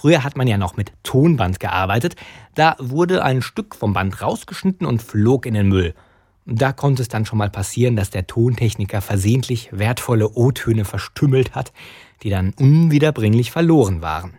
Früher 0.00 0.24
hat 0.24 0.34
man 0.34 0.46
ja 0.46 0.56
noch 0.56 0.78
mit 0.78 0.94
Tonband 1.02 1.60
gearbeitet. 1.60 2.16
Da 2.54 2.74
wurde 2.78 3.22
ein 3.22 3.42
Stück 3.42 3.74
vom 3.74 3.92
Band 3.92 4.22
rausgeschnitten 4.22 4.86
und 4.86 5.02
flog 5.02 5.44
in 5.44 5.52
den 5.52 5.68
Müll. 5.68 5.92
Da 6.46 6.72
konnte 6.72 7.02
es 7.02 7.08
dann 7.08 7.26
schon 7.26 7.36
mal 7.36 7.50
passieren, 7.50 7.96
dass 7.96 8.08
der 8.08 8.26
Tontechniker 8.26 9.02
versehentlich 9.02 9.68
wertvolle 9.72 10.30
O-Töne 10.30 10.86
verstümmelt 10.86 11.54
hat, 11.54 11.74
die 12.22 12.30
dann 12.30 12.54
unwiederbringlich 12.58 13.50
verloren 13.50 14.00
waren. 14.00 14.38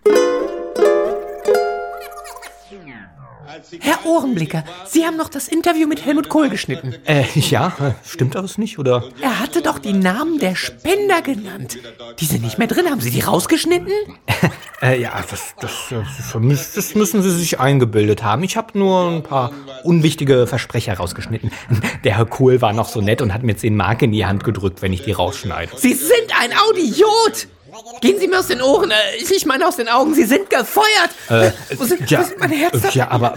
Herr 3.79 4.05
Ohrenblicker, 4.05 4.63
Sie 4.85 5.05
haben 5.05 5.17
noch 5.17 5.29
das 5.29 5.47
Interview 5.47 5.87
mit 5.87 6.05
Helmut 6.05 6.29
Kohl 6.29 6.49
geschnitten. 6.49 6.95
Äh, 7.05 7.23
ja, 7.35 7.95
stimmt 8.05 8.35
das 8.35 8.57
nicht, 8.57 8.79
oder? 8.79 9.03
Er 9.21 9.39
hatte 9.39 9.61
doch 9.61 9.79
die 9.79 9.93
Namen 9.93 10.39
der 10.39 10.55
Spender 10.55 11.21
genannt. 11.21 11.77
Die 12.19 12.25
sind 12.25 12.43
nicht 12.43 12.57
mehr 12.57 12.67
drin. 12.67 12.89
Haben 12.89 13.01
Sie 13.01 13.11
die 13.11 13.21
rausgeschnitten? 13.21 13.91
äh, 14.81 15.01
ja, 15.01 15.13
das, 15.29 15.55
das, 15.59 15.71
das, 15.89 16.73
das 16.73 16.95
müssen 16.95 17.21
Sie 17.21 17.31
sich 17.31 17.59
eingebildet 17.59 18.23
haben. 18.23 18.43
Ich 18.43 18.57
habe 18.57 18.77
nur 18.77 19.09
ein 19.09 19.23
paar 19.23 19.51
unwichtige 19.83 20.47
Versprecher 20.47 20.93
rausgeschnitten. 20.93 21.51
Der 22.03 22.17
Herr 22.17 22.25
Kohl 22.25 22.61
war 22.61 22.73
noch 22.73 22.89
so 22.89 23.01
nett 23.01 23.21
und 23.21 23.33
hat 23.33 23.43
mir 23.43 23.55
10 23.55 23.75
Mark 23.75 24.01
in 24.01 24.11
die 24.11 24.25
Hand 24.25 24.43
gedrückt, 24.43 24.81
wenn 24.81 24.93
ich 24.93 25.03
die 25.03 25.11
rausschneide. 25.11 25.71
Sie 25.77 25.93
sind 25.93 26.31
ein 26.39 26.51
Audiot! 26.69 27.47
Gehen 28.01 28.19
Sie 28.19 28.27
mir 28.27 28.39
aus 28.39 28.47
den 28.47 28.61
Ohren, 28.61 28.91
äh, 28.91 28.95
ich 29.17 29.45
meine 29.45 29.67
aus 29.67 29.75
den 29.75 29.87
Augen, 29.87 30.13
Sie 30.13 30.23
sind 30.23 30.49
gefeuert! 30.49 31.11
Äh, 31.29 31.51
wo, 31.77 31.85
sind, 31.85 32.09
ja, 32.09 32.19
wo 32.19 32.23
sind 32.23 32.39
meine 32.39 32.55
Herzen? 32.55 32.89
Ja, 32.93 33.09
aber... 33.09 33.35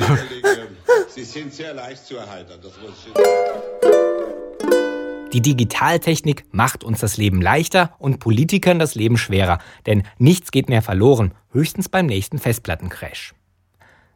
Sie 1.09 1.25
sind 1.25 1.53
sehr 1.55 1.75
leicht 1.75 2.07
zu 2.07 2.17
erheitern, 2.17 2.59
das 2.63 2.73
muss 2.81 3.07
ich... 3.07 3.13
Die 5.33 5.41
Digitaltechnik 5.41 6.45
macht 6.53 6.85
uns 6.85 7.01
das 7.01 7.17
Leben 7.17 7.43
leichter 7.43 7.95
und 7.99 8.21
Politikern 8.21 8.79
das 8.79 8.95
Leben 8.95 9.17
schwerer, 9.17 9.59
denn 9.87 10.05
nichts 10.19 10.53
geht 10.53 10.69
mehr 10.69 10.83
verloren, 10.83 11.35
höchstens 11.51 11.89
beim 11.89 12.07
nächsten 12.07 12.39
Festplattencrash. 12.39 13.35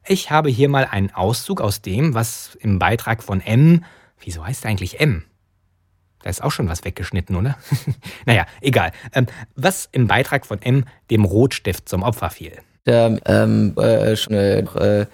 Ich 0.06 0.30
habe 0.30 0.48
hier 0.48 0.68
mal 0.68 0.84
einen 0.84 1.10
Auszug 1.10 1.60
aus 1.60 1.82
dem, 1.82 2.14
was 2.14 2.56
im 2.60 2.78
Beitrag 2.78 3.22
von 3.22 3.40
M, 3.40 3.84
wieso 4.20 4.46
heißt 4.46 4.64
eigentlich 4.64 5.00
M? 5.00 5.24
Da 6.28 6.30
ist 6.30 6.42
auch 6.42 6.52
schon 6.52 6.68
was 6.68 6.84
weggeschnitten, 6.84 7.36
oder? 7.36 7.56
naja, 8.26 8.44
egal. 8.60 8.92
Ähm, 9.14 9.28
was 9.56 9.88
im 9.92 10.08
Beitrag 10.08 10.44
von 10.44 10.60
M 10.60 10.84
dem 11.10 11.24
Rotstift 11.24 11.88
zum 11.88 12.02
Opfer 12.02 12.28
fiel. 12.28 12.52
Ähm, 12.84 13.18
ähm, 13.24 13.74
äh, 13.78 14.12
äh, 14.12 15.06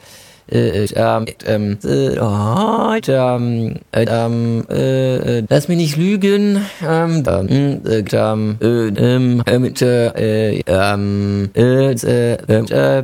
äh, 0.50 0.84
ähm, 0.94 1.26
ähm, 1.46 1.78
äh, 1.84 2.18
oh, 2.18 2.94
ähm, 3.06 3.76
äh, 3.92 4.04
ähm, 4.04 4.64
äh, 4.68 5.40
lass 5.48 5.68
mich 5.68 5.78
nicht 5.78 5.96
lügen, 5.96 6.64
ähm, 6.86 7.22
ähm, 7.26 7.80
äh, 7.84 8.04
ähm, 8.12 8.56
äh, 8.60 8.88
ähm, 8.88 9.42
äh, 9.46 9.56
äh, 9.56 10.62
ähm, 10.66 11.50
äh, 11.54 11.92
äh, 11.92 12.34
äh, 12.44 12.98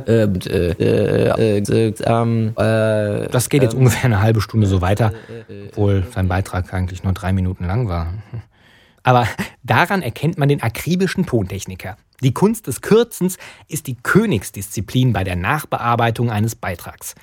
äh, 0.79 1.57
äh, 1.57 1.93
ähm, 2.05 2.53
äh, 2.57 3.27
Das 3.27 3.49
geht 3.49 3.63
jetzt 3.63 3.75
ungefähr 3.75 4.05
eine 4.05 4.21
halbe 4.21 4.41
Stunde 4.41 4.67
so 4.67 4.81
weiter, 4.81 5.11
obwohl 5.69 6.03
sein 6.13 6.27
Beitrag 6.27 6.73
eigentlich 6.73 7.03
nur 7.03 7.13
drei 7.13 7.33
Minuten 7.33 7.65
lang 7.65 7.87
war. 7.87 8.07
Aber 9.03 9.27
daran 9.63 10.01
erkennt 10.01 10.37
man 10.37 10.49
den 10.49 10.61
akribischen 10.61 11.25
Tontechniker. 11.25 11.97
Die 12.21 12.33
Kunst 12.33 12.67
des 12.67 12.81
Kürzens 12.81 13.37
ist 13.67 13.87
die 13.87 13.95
Königsdisziplin 13.95 15.11
bei 15.13 15.23
der 15.23 15.35
Nachbearbeitung 15.35 16.29
eines 16.29 16.55
Beitrags. 16.55 17.15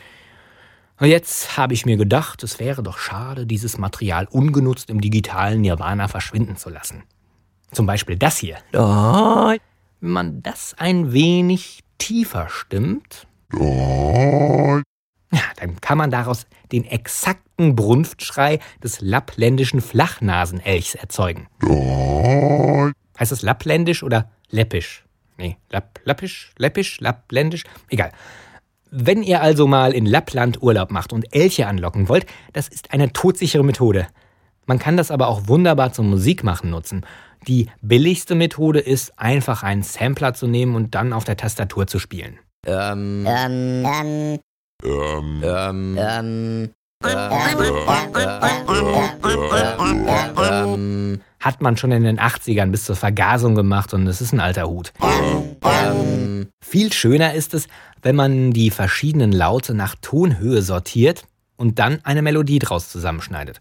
Und 0.98 1.06
jetzt 1.06 1.56
habe 1.56 1.74
ich 1.74 1.86
mir 1.86 1.96
gedacht, 1.96 2.42
es 2.42 2.58
wäre 2.58 2.82
doch 2.82 2.98
schade, 2.98 3.46
dieses 3.46 3.78
Material 3.78 4.26
ungenutzt 4.28 4.90
im 4.90 5.00
digitalen 5.00 5.60
Nirvana 5.60 6.08
verschwinden 6.08 6.56
zu 6.56 6.70
lassen. 6.70 7.04
Zum 7.70 7.86
Beispiel 7.86 8.16
das 8.16 8.38
hier. 8.38 8.56
Wenn 10.00 10.10
man 10.10 10.42
das 10.42 10.74
ein 10.78 11.12
wenig 11.12 11.84
tiefer 11.98 12.48
stimmt, 12.48 13.28
ja, 15.32 15.40
dann 15.56 15.80
kann 15.80 15.98
man 15.98 16.10
daraus 16.10 16.46
den 16.72 16.84
exakten 16.84 17.76
Brunftschrei 17.76 18.60
des 18.82 19.00
lappländischen 19.00 19.80
Flachnasenelchs 19.80 20.94
erzeugen. 20.94 21.48
Heißt 23.18 23.32
das 23.32 23.42
lappländisch 23.42 24.02
oder 24.02 24.30
läppisch? 24.50 25.04
Nee, 25.36 25.56
lapp, 25.70 26.00
lappisch, 26.04 26.52
läppisch, 26.58 27.00
lappländisch, 27.00 27.64
egal. 27.88 28.12
Wenn 28.90 29.22
ihr 29.22 29.42
also 29.42 29.66
mal 29.66 29.92
in 29.92 30.06
Lappland 30.06 30.62
Urlaub 30.62 30.90
macht 30.90 31.12
und 31.12 31.34
Elche 31.34 31.66
anlocken 31.66 32.08
wollt, 32.08 32.26
das 32.54 32.68
ist 32.68 32.92
eine 32.92 33.12
todsichere 33.12 33.64
Methode. 33.64 34.06
Man 34.66 34.78
kann 34.78 34.96
das 34.96 35.10
aber 35.10 35.28
auch 35.28 35.46
wunderbar 35.46 35.92
zum 35.92 36.10
Musikmachen 36.10 36.70
nutzen. 36.70 37.04
Die 37.46 37.68
billigste 37.80 38.34
Methode 38.34 38.80
ist, 38.80 39.18
einfach 39.18 39.62
einen 39.62 39.82
Sampler 39.82 40.34
zu 40.34 40.46
nehmen 40.46 40.74
und 40.74 40.94
dann 40.94 41.12
auf 41.12 41.24
der 41.24 41.36
Tastatur 41.36 41.86
zu 41.86 41.98
spielen. 41.98 42.38
Ähm. 42.66 43.24
Ähm. 43.26 43.86
Ähm. 43.86 44.38
Ähm. 44.84 45.42
Ähm. 45.44 45.98
ähm 45.98 46.70
hat 51.40 51.62
man 51.62 51.76
schon 51.76 51.92
in 51.92 52.02
den 52.02 52.18
80ern 52.18 52.70
bis 52.70 52.84
zur 52.84 52.96
Vergasung 52.96 53.54
gemacht 53.54 53.94
und 53.94 54.06
es 54.06 54.20
ist 54.20 54.32
ein 54.32 54.40
alter 54.40 54.68
Hut. 54.68 54.92
Ähm, 55.62 56.48
viel 56.60 56.92
schöner 56.92 57.34
ist 57.34 57.54
es, 57.54 57.68
wenn 58.02 58.16
man 58.16 58.52
die 58.52 58.70
verschiedenen 58.70 59.32
Laute 59.32 59.74
nach 59.74 59.94
Tonhöhe 60.00 60.62
sortiert 60.62 61.24
und 61.56 61.78
dann 61.78 62.00
eine 62.04 62.22
Melodie 62.22 62.58
draus 62.58 62.88
zusammenschneidet. 62.88 63.60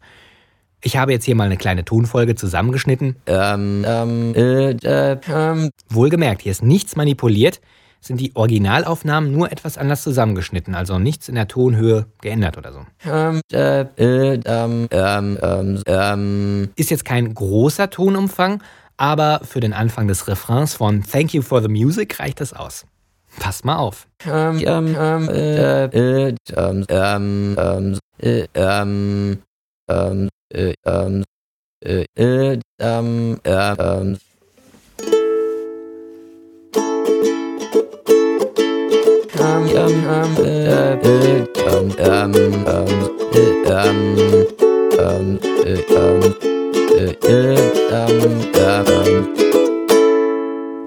Ich 0.81 0.97
habe 0.97 1.11
jetzt 1.11 1.25
hier 1.25 1.35
mal 1.35 1.45
eine 1.45 1.57
kleine 1.57 1.85
Tonfolge 1.85 2.35
zusammengeschnitten. 2.35 3.17
Ähm, 3.25 3.83
ähm, 3.87 4.33
äh, 4.35 4.71
äh, 4.71 5.19
ähm. 5.29 5.69
Wohlgemerkt, 5.89 6.41
hier 6.43 6.51
ist 6.51 6.63
nichts 6.63 6.95
manipuliert 6.95 7.61
sind 8.01 8.19
die 8.19 8.35
Originalaufnahmen 8.35 9.31
nur 9.31 9.51
etwas 9.51 9.77
anders 9.77 10.03
zusammengeschnitten, 10.03 10.75
also 10.75 10.99
nichts 10.99 11.29
in 11.29 11.35
der 11.35 11.47
Tonhöhe 11.47 12.07
geändert 12.21 12.57
oder 12.57 12.71
so. 12.71 12.85
Ähm, 13.05 13.41
äh, 13.51 13.81
äh, 13.97 14.39
ähm, 14.45 14.87
ähm, 14.91 15.81
ähm. 15.85 16.69
Ist 16.75 16.89
jetzt 16.89 17.05
kein 17.05 17.33
großer 17.33 17.89
Tonumfang, 17.89 18.63
aber 18.97 19.41
für 19.43 19.59
den 19.59 19.73
Anfang 19.73 20.07
des 20.07 20.27
Refrains 20.27 20.73
von 20.73 21.03
Thank 21.03 21.33
You 21.33 21.41
for 21.41 21.61
the 21.61 21.67
Music 21.67 22.19
reicht 22.19 22.41
das 22.41 22.53
aus. 22.53 22.85
Passt 23.39 23.65
mal 23.65 23.77
auf. 23.77 24.07
Ähm, 24.25 24.61
ähm, 24.65 25.29
äh, 25.29 25.85
äh, 25.85 26.35
ähm, 26.55 26.85
ähm, 26.89 27.99
äh, 28.19 28.47
ähm, 28.55 29.39
ähm, 29.89 30.29
äh, 30.53 30.73
ähm, 30.85 31.23
äh, 31.85 32.05
äh, 32.17 32.59
ähm, 32.79 33.39
äh, 33.43 33.75
ähm, 33.77 34.17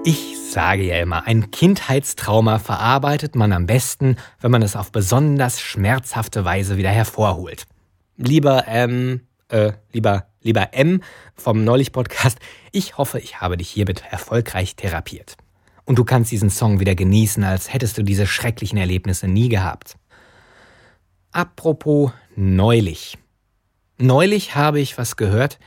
Ich 0.03 0.37
sage 0.51 0.83
ja 0.83 0.99
immer, 0.99 1.25
ein 1.25 1.49
Kindheitstrauma 1.51 2.59
verarbeitet 2.59 3.35
man 3.35 3.51
am 3.53 3.65
besten, 3.65 4.17
wenn 4.39 4.51
man 4.51 4.61
es 4.61 4.75
auf 4.75 4.91
besonders 4.91 5.59
schmerzhafte 5.59 6.45
Weise 6.45 6.77
wieder 6.77 6.89
hervorholt. 6.89 7.65
Lieber 8.17 8.65
ähm, 8.67 9.21
äh, 9.51 9.73
lieber, 9.91 10.27
lieber 10.41 10.73
M 10.73 11.01
vom 11.35 11.63
Neulich-Podcast, 11.63 12.39
ich 12.71 12.97
hoffe, 12.97 13.19
ich 13.19 13.41
habe 13.41 13.57
dich 13.57 13.69
hiermit 13.69 14.03
erfolgreich 14.09 14.75
therapiert. 14.75 15.35
Und 15.91 15.97
du 15.97 16.05
kannst 16.05 16.31
diesen 16.31 16.49
Song 16.49 16.79
wieder 16.79 16.95
genießen, 16.95 17.43
als 17.43 17.73
hättest 17.73 17.97
du 17.97 18.03
diese 18.03 18.25
schrecklichen 18.25 18.77
Erlebnisse 18.77 19.27
nie 19.27 19.49
gehabt. 19.49 19.97
Apropos 21.33 22.13
neulich. 22.37 23.17
Neulich 23.97 24.55
habe 24.55 24.79
ich 24.79 24.97
was 24.97 25.17
gehört, 25.17 25.59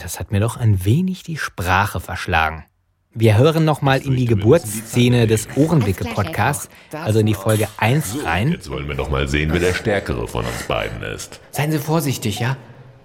das 0.00 0.18
hat 0.18 0.32
mir 0.32 0.40
doch 0.40 0.56
ein 0.56 0.86
wenig 0.86 1.24
die 1.24 1.36
Sprache 1.36 2.00
verschlagen. 2.00 2.64
Wir 3.12 3.36
hören 3.36 3.66
nochmal 3.66 4.00
in 4.00 4.16
die 4.16 4.24
Geburtsszene 4.24 5.26
des 5.26 5.46
Ohrenblicke-Podcasts, 5.56 6.70
also 6.92 7.18
in 7.18 7.26
die 7.26 7.34
Folge 7.34 7.68
1 7.76 8.24
rein. 8.24 8.52
Jetzt 8.52 8.70
wollen 8.70 8.88
wir 8.88 8.94
noch 8.94 9.10
mal 9.10 9.28
sehen, 9.28 9.52
wer 9.52 9.60
der 9.60 9.74
Stärkere 9.74 10.26
von 10.26 10.46
uns 10.46 10.62
beiden 10.68 11.02
ist. 11.02 11.38
Seien 11.50 11.70
Sie 11.70 11.78
vorsichtig, 11.78 12.40
ja? 12.40 12.56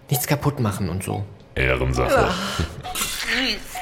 Nichts 0.10 0.26
kaputt 0.26 0.62
machen 0.62 0.88
und 0.88 1.04
so. 1.04 1.26
Ehrensache. 1.56 2.34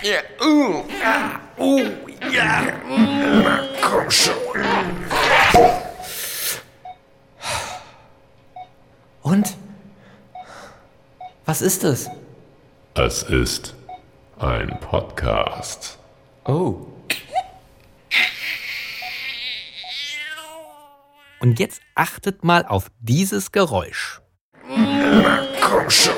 Ja. 0.02 0.22
Ja. 0.42 1.42
Uh, 1.58 1.90
ja. 2.32 2.64
Komm 3.82 4.12
schon. 4.12 4.34
Und? 9.22 9.58
Was 11.46 11.62
ist 11.62 11.84
es? 11.84 12.10
Es 12.96 13.24
ist 13.24 13.76
ein 14.40 14.80
Podcast. 14.80 15.98
Oh. 16.46 16.88
Und 21.40 21.60
jetzt 21.60 21.82
achtet 21.96 22.44
mal 22.44 22.66
auf 22.66 22.90
dieses 23.00 23.52
Geräusch. 23.52 24.22
Komm 25.62 25.90
schon. 25.90 26.14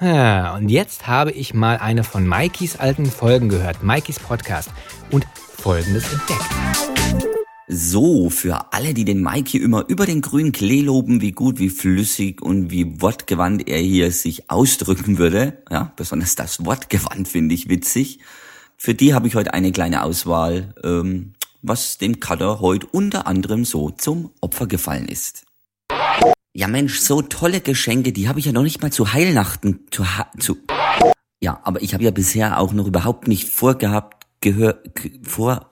Ja, 0.00 0.56
und 0.56 0.70
jetzt 0.70 1.06
habe 1.06 1.30
ich 1.30 1.54
mal 1.54 1.76
eine 1.76 2.02
von 2.02 2.26
Maikis 2.26 2.76
alten 2.76 3.06
Folgen 3.06 3.48
gehört, 3.48 3.84
Maikis 3.84 4.18
Podcast, 4.18 4.70
und 5.12 5.24
Folgendes 5.36 6.12
entdeckt. 6.12 6.84
So, 7.68 8.28
für 8.28 8.72
alle, 8.72 8.92
die 8.92 9.04
den 9.04 9.22
Mikey 9.22 9.58
immer 9.58 9.86
über 9.88 10.04
den 10.04 10.20
grünen 10.20 10.50
Klee 10.50 10.82
loben, 10.82 11.20
wie 11.20 11.30
gut, 11.30 11.58
wie 11.60 11.70
flüssig 11.70 12.42
und 12.42 12.70
wie 12.70 13.00
wortgewandt 13.00 13.68
er 13.68 13.78
hier 13.78 14.10
sich 14.10 14.50
ausdrücken 14.50 15.16
würde, 15.16 15.62
ja, 15.70 15.92
besonders 15.96 16.34
das 16.34 16.64
Wortgewandt 16.64 17.28
finde 17.28 17.54
ich 17.54 17.68
witzig. 17.68 18.18
Für 18.76 18.94
die 18.94 19.14
habe 19.14 19.28
ich 19.28 19.36
heute 19.36 19.54
eine 19.54 19.72
kleine 19.72 20.02
Auswahl, 20.02 20.74
ähm, 20.82 21.34
was 21.62 21.98
dem 21.98 22.20
Cutter 22.20 22.60
heute 22.60 22.86
unter 22.88 23.26
anderem 23.28 23.64
so 23.64 23.90
zum 23.90 24.30
Opfer 24.40 24.66
gefallen 24.66 25.08
ist. 25.08 25.46
Ja 26.56 26.68
Mensch, 26.68 27.00
so 27.00 27.20
tolle 27.20 27.60
Geschenke, 27.60 28.12
die 28.12 28.28
habe 28.28 28.38
ich 28.38 28.46
ja 28.46 28.52
noch 28.52 28.62
nicht 28.62 28.80
mal 28.80 28.92
zu 28.92 29.12
Heilnachten 29.12 29.88
zu, 29.90 30.16
ha 30.16 30.30
zu 30.38 30.56
Ja, 31.40 31.60
aber 31.64 31.82
ich 31.82 31.94
habe 31.94 32.04
ja 32.04 32.12
bisher 32.12 32.60
auch 32.60 32.72
noch 32.72 32.86
überhaupt 32.86 33.26
nicht 33.26 33.48
vorgehabt, 33.48 34.28
gehör 34.40 34.80
vor 35.24 35.70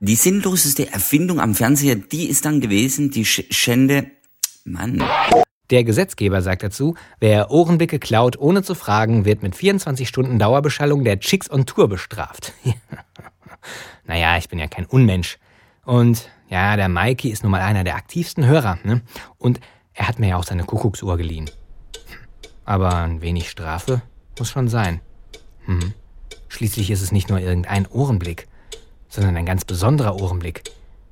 die 0.00 0.16
sinnloseste 0.16 0.92
Erfindung 0.92 1.40
am 1.40 1.54
Fernseher, 1.54 1.94
die 1.94 2.28
ist 2.28 2.44
dann 2.44 2.60
gewesen, 2.60 3.10
die 3.10 3.24
Sch 3.24 3.44
Schände. 3.50 4.10
Mann. 4.64 5.02
Der 5.70 5.84
Gesetzgeber 5.84 6.42
sagt 6.42 6.62
dazu, 6.62 6.96
wer 7.18 7.50
Ohrenblicke 7.50 7.98
klaut, 7.98 8.38
ohne 8.38 8.62
zu 8.62 8.74
fragen, 8.74 9.24
wird 9.24 9.42
mit 9.42 9.56
24 9.56 10.06
Stunden 10.06 10.38
Dauerbeschallung 10.38 11.04
der 11.04 11.20
Chicks 11.20 11.50
on 11.50 11.64
Tour 11.64 11.88
bestraft. 11.88 12.52
naja, 14.04 14.36
ich 14.36 14.50
bin 14.50 14.58
ja 14.58 14.68
kein 14.68 14.84
Unmensch. 14.84 15.38
Und 15.86 16.28
ja, 16.50 16.76
der 16.76 16.88
Mikey 16.88 17.30
ist 17.30 17.44
nun 17.44 17.52
mal 17.52 17.60
einer 17.60 17.84
der 17.84 17.94
aktivsten 17.94 18.44
Hörer. 18.44 18.78
Ne? 18.82 19.02
Und 19.38 19.60
er 19.94 20.08
hat 20.08 20.18
mir 20.18 20.30
ja 20.30 20.36
auch 20.36 20.44
seine 20.44 20.64
Kuckucksuhr 20.64 21.16
geliehen. 21.16 21.48
Aber 22.64 22.96
ein 22.96 23.22
wenig 23.22 23.48
Strafe 23.48 24.02
muss 24.38 24.50
schon 24.50 24.68
sein. 24.68 25.00
Hm. 25.66 25.94
Schließlich 26.48 26.90
ist 26.90 27.02
es 27.02 27.12
nicht 27.12 27.28
nur 27.28 27.38
irgendein 27.38 27.86
Ohrenblick, 27.86 28.48
sondern 29.08 29.36
ein 29.36 29.46
ganz 29.46 29.64
besonderer 29.64 30.16
Ohrenblick. 30.16 30.64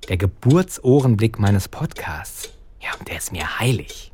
Der 0.08 0.16
Geburtsohrenblick 0.16 1.38
meines 1.38 1.68
Podcasts. 1.68 2.50
Ja, 2.80 2.90
und 2.98 3.08
der 3.08 3.18
ist 3.18 3.30
mir 3.30 3.60
heilig. 3.60 4.12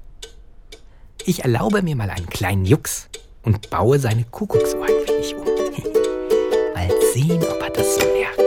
Ich 1.25 1.43
erlaube 1.43 1.81
mir 1.83 1.97
mal 1.97 2.11
einen 2.11 2.29
kleinen 2.29 2.67
Jux 2.67 3.09
und 3.43 3.71
baue 3.71 3.99
seine 3.99 4.25
Kuckucksuhr 4.25 4.85
ein 4.85 5.09
wenig 5.09 5.35
um. 5.35 5.45
mal 6.75 6.91
sehen, 7.15 7.43
ob 7.43 7.63
er 7.63 7.71
das 7.71 7.97
merkt. 7.99 8.44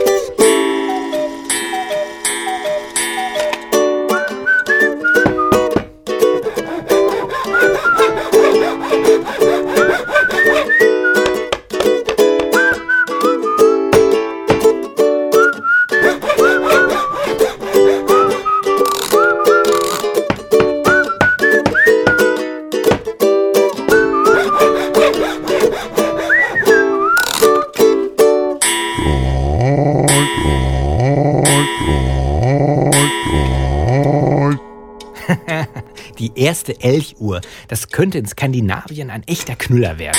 Erste 36.38 36.80
Elchuhr. 36.80 37.40
Das 37.68 37.88
könnte 37.88 38.18
in 38.18 38.26
Skandinavien 38.26 39.10
ein 39.10 39.22
echter 39.26 39.56
Knüller 39.56 39.98
werden. 39.98 40.18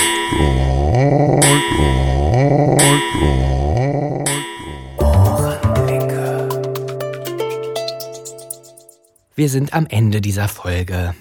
Wir 9.34 9.48
sind 9.48 9.72
am 9.72 9.86
Ende 9.86 10.20
dieser 10.20 10.48
Folge. 10.48 11.14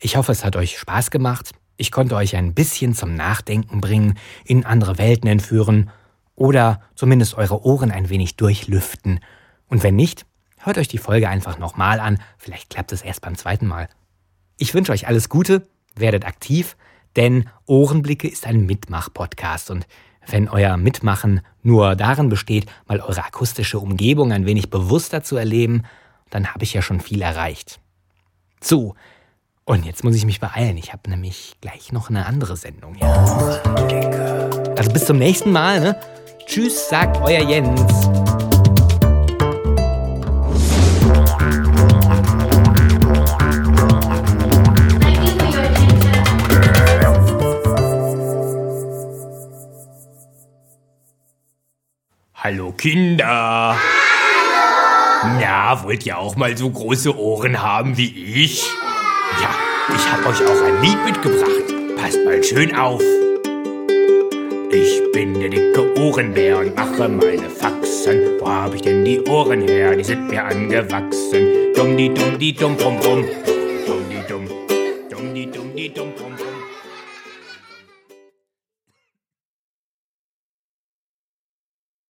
Ich 0.00 0.16
hoffe, 0.16 0.32
es 0.32 0.44
hat 0.44 0.56
euch 0.56 0.78
Spaß 0.78 1.10
gemacht. 1.10 1.52
Ich 1.76 1.92
konnte 1.92 2.16
euch 2.16 2.34
ein 2.34 2.54
bisschen 2.54 2.92
zum 2.94 3.14
Nachdenken 3.14 3.80
bringen, 3.80 4.18
in 4.44 4.66
andere 4.66 4.98
Welten 4.98 5.28
entführen 5.28 5.90
oder 6.34 6.82
zumindest 6.96 7.34
eure 7.34 7.64
Ohren 7.64 7.92
ein 7.92 8.10
wenig 8.10 8.36
durchlüften. 8.36 9.20
Und 9.68 9.84
wenn 9.84 9.94
nicht, 9.94 10.26
hört 10.60 10.78
euch 10.78 10.88
die 10.88 10.98
Folge 10.98 11.28
einfach 11.28 11.58
nochmal 11.58 12.00
an. 12.00 12.20
Vielleicht 12.36 12.70
klappt 12.70 12.92
es 12.92 13.02
erst 13.02 13.20
beim 13.20 13.36
zweiten 13.36 13.66
Mal. 13.66 13.88
Ich 14.56 14.74
wünsche 14.74 14.92
euch 14.92 15.06
alles 15.06 15.28
Gute, 15.28 15.66
werdet 15.94 16.26
aktiv, 16.26 16.76
denn 17.16 17.48
Ohrenblicke 17.66 18.28
ist 18.28 18.46
ein 18.46 18.66
Mitmach-Podcast 18.66 19.70
und 19.70 19.86
wenn 20.26 20.48
euer 20.48 20.76
Mitmachen 20.76 21.40
nur 21.62 21.96
darin 21.96 22.28
besteht, 22.28 22.66
mal 22.86 23.00
eure 23.00 23.24
akustische 23.24 23.78
Umgebung 23.78 24.32
ein 24.32 24.46
wenig 24.46 24.68
bewusster 24.70 25.22
zu 25.22 25.36
erleben, 25.36 25.84
dann 26.30 26.52
habe 26.52 26.64
ich 26.64 26.74
ja 26.74 26.82
schon 26.82 27.00
viel 27.00 27.22
erreicht. 27.22 27.80
So, 28.60 28.94
und 29.64 29.84
jetzt 29.84 30.02
muss 30.02 30.14
ich 30.14 30.24
mich 30.24 30.40
beeilen. 30.40 30.76
Ich 30.78 30.92
habe 30.92 31.10
nämlich 31.10 31.56
gleich 31.60 31.92
noch 31.92 32.08
eine 32.08 32.26
andere 32.26 32.56
Sendung. 32.56 32.94
Ja. 32.96 33.12
Also 34.76 34.90
bis 34.92 35.04
zum 35.04 35.18
nächsten 35.18 35.52
Mal. 35.52 35.80
Ne? 35.80 36.00
Tschüss, 36.46 36.88
sagt 36.88 37.18
euer 37.18 37.42
Jens. 37.42 38.27
Hallo 52.40 52.70
Kinder. 52.70 53.74
Hallo. 53.74 55.40
Na, 55.40 55.82
wollt 55.82 56.06
ihr 56.06 56.16
auch 56.16 56.36
mal 56.36 56.56
so 56.56 56.70
große 56.70 57.18
Ohren 57.18 57.60
haben 57.60 57.96
wie 57.96 58.14
ich? 58.44 58.64
Ja, 59.42 59.50
ich 59.92 60.12
hab 60.12 60.24
euch 60.24 60.46
auch 60.46 60.62
ein 60.62 60.80
Lied 60.80 61.04
mitgebracht. 61.04 61.96
Passt 61.96 62.24
mal 62.24 62.40
schön 62.44 62.76
auf. 62.76 63.02
Ich 64.70 65.02
bin 65.12 65.40
der 65.40 65.48
dicke 65.48 65.98
Ohrenbär 65.98 66.58
und 66.58 66.76
mache 66.76 67.08
meine 67.08 67.50
Faxen. 67.50 68.38
Wo 68.38 68.48
hab 68.48 68.72
ich 68.72 68.82
denn 68.82 69.04
die 69.04 69.20
Ohren 69.22 69.66
her? 69.66 69.96
Die 69.96 70.04
sind 70.04 70.28
mir 70.28 70.44
angewachsen. 70.44 71.74
Dumm, 71.74 71.96
die 71.96 72.14
dumm, 72.14 72.38
die 72.38 72.54
dumm, 72.54 72.76
brumm, 72.76 73.00
brumm. 73.00 73.24